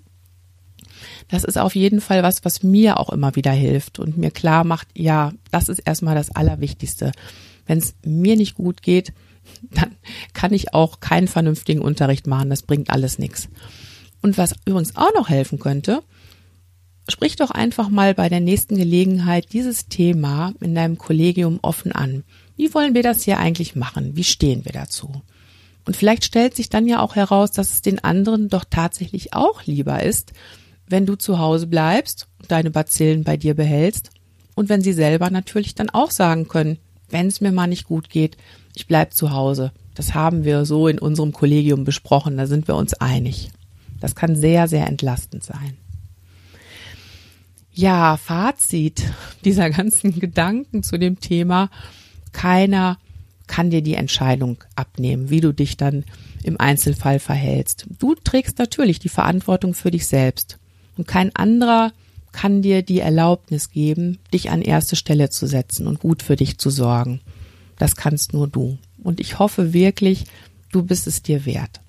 Das 1.28 1.44
ist 1.44 1.58
auf 1.58 1.76
jeden 1.76 2.02
Fall 2.02 2.24
was, 2.24 2.46
was 2.46 2.64
mir 2.64 3.00
auch 3.00 3.10
immer 3.10 3.36
wieder 3.36 3.52
hilft 3.52 4.00
und 4.00 4.18
mir 4.18 4.32
klar 4.32 4.64
macht, 4.64 4.88
ja, 4.96 5.34
das 5.52 5.70
ist 5.70 5.80
erstmal 5.80 6.16
das 6.16 6.32
Allerwichtigste. 6.32 7.12
Wenn 7.66 7.80
es 7.80 7.96
mir 8.04 8.36
nicht 8.36 8.56
gut 8.56 8.82
geht, 8.82 9.14
dann 9.72 9.96
kann 10.34 10.54
ich 10.54 10.74
auch 10.74 11.00
keinen 11.00 11.28
vernünftigen 11.28 11.82
Unterricht 11.82 12.28
machen. 12.28 12.50
Das 12.50 12.64
bringt 12.64 12.90
alles 12.90 13.20
nichts. 13.20 13.50
Und 14.22 14.38
was 14.38 14.56
übrigens 14.66 14.96
auch 14.96 15.14
noch 15.14 15.30
helfen 15.30 15.60
könnte, 15.60 16.02
sprich 17.08 17.36
doch 17.36 17.52
einfach 17.52 17.90
mal 17.90 18.14
bei 18.14 18.30
der 18.30 18.40
nächsten 18.40 18.76
Gelegenheit 18.76 19.54
dieses 19.54 19.88
Thema 19.88 20.54
in 20.62 20.74
deinem 20.74 20.98
Kollegium 20.98 21.60
offen 21.62 21.92
an. 21.92 22.24
Wie 22.58 22.74
wollen 22.74 22.96
wir 22.96 23.04
das 23.04 23.24
hier 23.24 23.38
eigentlich 23.38 23.76
machen? 23.76 24.16
Wie 24.16 24.24
stehen 24.24 24.66
wir 24.66 24.72
dazu? 24.72 25.22
Und 25.86 25.96
vielleicht 25.96 26.26
stellt 26.26 26.56
sich 26.56 26.70
dann 26.70 26.88
ja 26.88 27.02
auch 27.02 27.16
heraus, 27.16 27.52
dass 27.52 27.74
es 27.74 27.82
den 27.82 28.04
anderen 28.04 28.50
doch 28.50 28.66
tatsächlich 28.68 29.34
auch 29.34 29.64
lieber 29.66 30.02
ist, 30.02 30.34
wenn 30.88 31.06
du 31.06 31.16
zu 31.16 31.40
Hause 31.40 31.68
bleibst 31.68 32.28
und 32.42 32.52
deine 32.52 32.72
Bazillen 32.72 33.24
bei 33.24 33.38
dir 33.38 33.54
behältst 33.54 34.12
und 34.56 34.70
wenn 34.70 34.82
sie 34.82 34.94
selber 34.94 35.30
natürlich 35.30 35.76
dann 35.76 35.90
auch 35.90 36.12
sagen 36.12 36.48
können, 36.48 36.78
wenn 37.10 37.28
es 37.28 37.42
mir 37.42 37.52
mal 37.52 37.68
nicht 37.68 37.86
gut 37.86 38.10
geht, 38.10 38.38
ich 38.76 38.88
bleib 38.88 39.14
zu 39.14 39.32
Hause. 39.32 39.72
Das 39.94 40.14
haben 40.14 40.44
wir 40.44 40.66
so 40.66 40.88
in 40.88 41.00
unserem 41.00 41.32
Kollegium 41.32 41.84
besprochen, 41.84 42.38
da 42.38 42.48
sind 42.48 42.68
wir 42.68 42.76
uns 42.76 42.94
einig. 42.94 43.52
Das 44.00 44.16
kann 44.16 44.36
sehr, 44.36 44.68
sehr 44.68 44.88
entlastend 44.88 45.44
sein. 45.44 45.78
Ja, 47.74 48.18
Fazit 48.18 49.04
dieser 49.44 49.70
ganzen 49.70 50.20
Gedanken 50.20 50.84
zu 50.84 50.98
dem 50.98 51.20
Thema. 51.20 51.70
Keiner 52.32 52.98
kann 53.48 53.70
dir 53.70 53.82
die 53.82 53.96
Entscheidung 53.96 54.64
abnehmen, 54.76 55.30
wie 55.30 55.42
du 55.42 55.54
dich 55.54 55.78
dann 55.78 56.04
im 56.44 56.60
Einzelfall 56.60 57.20
verhältst. 57.20 57.86
Du 58.00 58.16
trägst 58.16 58.60
natürlich 58.60 59.00
die 59.00 59.10
Verantwortung 59.10 59.74
für 59.74 59.92
dich 59.92 60.08
selbst. 60.08 60.58
Und 60.98 61.08
kein 61.08 61.36
anderer 61.36 61.92
kann 62.32 62.62
dir 62.62 62.84
die 62.84 63.00
Erlaubnis 63.00 63.72
geben, 63.72 64.20
dich 64.34 64.52
an 64.52 64.62
erste 64.62 64.96
Stelle 64.96 65.30
zu 65.30 65.48
setzen 65.48 65.88
und 65.88 66.00
gut 66.00 66.22
für 66.22 66.36
dich 66.36 66.58
zu 66.58 66.70
sorgen. 66.70 67.22
Das 67.78 67.96
kannst 67.96 68.34
nur 68.34 68.48
du. 68.48 68.78
Und 69.02 69.20
ich 69.20 69.40
hoffe 69.40 69.74
wirklich, 69.74 70.26
du 70.72 70.84
bist 70.84 71.08
es 71.08 71.24
dir 71.24 71.46
wert. 71.46 71.82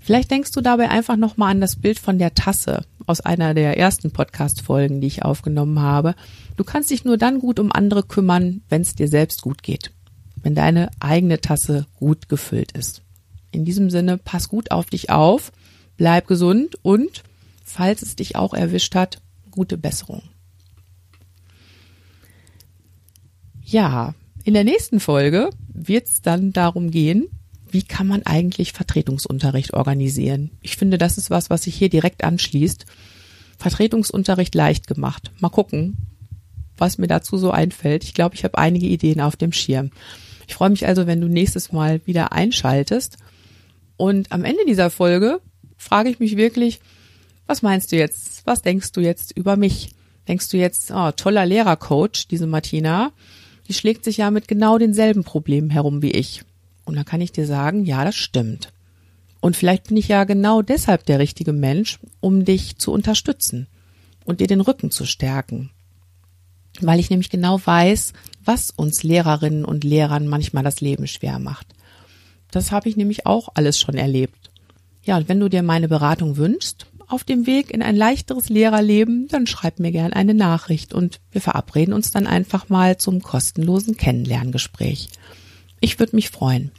Vielleicht 0.00 0.30
denkst 0.30 0.52
du 0.52 0.60
dabei 0.60 0.90
einfach 0.90 1.16
nochmal 1.16 1.50
an 1.50 1.60
das 1.60 1.76
Bild 1.76 1.98
von 1.98 2.18
der 2.18 2.34
Tasse 2.34 2.84
aus 3.06 3.20
einer 3.20 3.54
der 3.54 3.78
ersten 3.78 4.10
Podcast-Folgen, 4.10 5.00
die 5.00 5.06
ich 5.06 5.24
aufgenommen 5.24 5.80
habe. 5.80 6.14
Du 6.56 6.64
kannst 6.64 6.90
dich 6.90 7.04
nur 7.04 7.16
dann 7.16 7.38
gut 7.40 7.58
um 7.58 7.72
andere 7.72 8.02
kümmern, 8.02 8.62
wenn 8.68 8.82
es 8.82 8.94
dir 8.94 9.08
selbst 9.08 9.42
gut 9.42 9.62
geht. 9.62 9.92
Wenn 10.42 10.54
deine 10.54 10.90
eigene 11.00 11.40
Tasse 11.40 11.86
gut 11.98 12.28
gefüllt 12.28 12.72
ist. 12.72 13.02
In 13.50 13.64
diesem 13.64 13.88
Sinne, 13.88 14.18
pass 14.18 14.48
gut 14.48 14.70
auf 14.70 14.86
dich 14.86 15.10
auf 15.10 15.52
bleib 15.96 16.26
gesund 16.26 16.76
und, 16.82 17.22
falls 17.64 18.02
es 18.02 18.16
dich 18.16 18.36
auch 18.36 18.54
erwischt 18.54 18.94
hat, 18.94 19.20
gute 19.50 19.78
Besserung. 19.78 20.22
Ja, 23.62 24.14
in 24.44 24.54
der 24.54 24.64
nächsten 24.64 25.00
Folge 25.00 25.50
wird 25.68 26.06
es 26.08 26.22
dann 26.22 26.52
darum 26.52 26.90
gehen, 26.90 27.28
wie 27.70 27.82
kann 27.82 28.06
man 28.06 28.24
eigentlich 28.24 28.72
Vertretungsunterricht 28.72 29.72
organisieren. 29.74 30.50
Ich 30.60 30.76
finde, 30.76 30.98
das 30.98 31.18
ist 31.18 31.30
was, 31.30 31.50
was 31.50 31.64
sich 31.64 31.74
hier 31.74 31.88
direkt 31.88 32.22
anschließt. 32.22 32.86
Vertretungsunterricht 33.58 34.54
leicht 34.54 34.86
gemacht. 34.86 35.32
Mal 35.40 35.48
gucken, 35.48 35.96
was 36.76 36.98
mir 36.98 37.06
dazu 37.06 37.36
so 37.36 37.50
einfällt. 37.50 38.04
Ich 38.04 38.14
glaube, 38.14 38.34
ich 38.34 38.44
habe 38.44 38.58
einige 38.58 38.86
Ideen 38.86 39.20
auf 39.20 39.36
dem 39.36 39.52
Schirm. 39.52 39.90
Ich 40.46 40.54
freue 40.54 40.70
mich 40.70 40.86
also, 40.86 41.06
wenn 41.06 41.20
du 41.20 41.28
nächstes 41.28 41.72
Mal 41.72 42.00
wieder 42.06 42.32
einschaltest. 42.32 43.16
Und 43.96 44.30
am 44.30 44.44
Ende 44.44 44.64
dieser 44.66 44.90
Folge 44.90 45.40
frage 45.76 46.08
ich 46.10 46.20
mich 46.20 46.36
wirklich, 46.36 46.80
was 47.46 47.62
meinst 47.62 47.92
du 47.92 47.96
jetzt? 47.96 48.46
Was 48.46 48.62
denkst 48.62 48.92
du 48.92 49.00
jetzt 49.00 49.36
über 49.36 49.56
mich? 49.56 49.90
Denkst 50.28 50.48
du 50.48 50.56
jetzt, 50.56 50.90
oh, 50.90 51.10
toller 51.12 51.44
Lehrercoach, 51.44 52.28
diese 52.30 52.46
Martina, 52.46 53.12
die 53.68 53.74
schlägt 53.74 54.04
sich 54.04 54.18
ja 54.18 54.30
mit 54.30 54.48
genau 54.48 54.78
denselben 54.78 55.24
Problemen 55.24 55.70
herum 55.70 56.02
wie 56.02 56.12
ich. 56.12 56.42
Und 56.84 56.96
dann 56.96 57.04
kann 57.04 57.20
ich 57.20 57.32
dir 57.32 57.46
sagen, 57.46 57.84
ja, 57.84 58.04
das 58.04 58.16
stimmt. 58.16 58.72
Und 59.40 59.56
vielleicht 59.56 59.88
bin 59.88 59.96
ich 59.96 60.08
ja 60.08 60.24
genau 60.24 60.62
deshalb 60.62 61.04
der 61.04 61.18
richtige 61.18 61.52
Mensch, 61.52 61.98
um 62.20 62.44
dich 62.44 62.78
zu 62.78 62.92
unterstützen 62.92 63.66
und 64.24 64.40
dir 64.40 64.46
den 64.46 64.62
Rücken 64.62 64.90
zu 64.90 65.04
stärken. 65.04 65.70
Weil 66.80 66.98
ich 66.98 67.10
nämlich 67.10 67.30
genau 67.30 67.60
weiß, 67.62 68.14
was 68.44 68.70
uns 68.70 69.02
Lehrerinnen 69.02 69.64
und 69.64 69.84
Lehrern 69.84 70.26
manchmal 70.26 70.64
das 70.64 70.80
Leben 70.80 71.06
schwer 71.06 71.38
macht. 71.38 71.66
Das 72.50 72.72
habe 72.72 72.88
ich 72.88 72.96
nämlich 72.96 73.26
auch 73.26 73.48
alles 73.54 73.78
schon 73.78 73.96
erlebt. 73.96 74.43
Ja, 75.04 75.16
und 75.16 75.28
wenn 75.28 75.40
du 75.40 75.48
dir 75.48 75.62
meine 75.62 75.88
Beratung 75.88 76.36
wünschst, 76.36 76.86
auf 77.06 77.24
dem 77.24 77.46
Weg 77.46 77.70
in 77.70 77.82
ein 77.82 77.96
leichteres 77.96 78.48
Lehrerleben, 78.48 79.28
dann 79.28 79.46
schreib 79.46 79.78
mir 79.78 79.92
gern 79.92 80.12
eine 80.12 80.34
Nachricht 80.34 80.94
und 80.94 81.20
wir 81.30 81.40
verabreden 81.40 81.94
uns 81.94 82.10
dann 82.10 82.26
einfach 82.26 82.68
mal 82.68 82.96
zum 82.96 83.22
kostenlosen 83.22 83.96
Kennenlerngespräch. 83.96 85.08
Ich 85.80 85.98
würde 85.98 86.16
mich 86.16 86.30
freuen. 86.30 86.70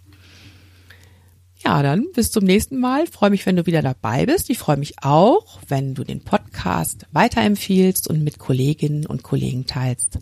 Ja, 1.63 1.81
dann 1.81 2.05
bis 2.13 2.31
zum 2.31 2.43
nächsten 2.43 2.79
Mal. 2.79 3.07
freue 3.07 3.31
mich, 3.31 3.45
wenn 3.47 3.55
du 3.55 3.65
wieder 3.65 3.81
dabei 3.81 4.27
bist. 4.27 4.51
Ich 4.51 4.59
freue 4.59 4.77
mich 4.77 5.01
auch, 5.01 5.59
wenn 5.67 5.95
du 5.95 6.03
den 6.03 6.21
Podcast 6.21 7.07
weiterempfiehlst 7.11 8.07
und 8.07 8.23
mit 8.23 8.37
Kolleginnen 8.37 9.07
und 9.07 9.23
Kollegen 9.23 9.65
teilst. 9.65 10.19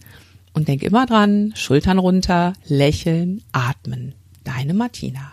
Und 0.53 0.69
denk 0.69 0.83
immer 0.83 1.05
dran, 1.05 1.51
Schultern 1.55 1.99
runter, 1.99 2.53
lächeln, 2.65 3.43
atmen. 3.51 4.15
Deine 4.45 4.73
Martina. 4.73 5.32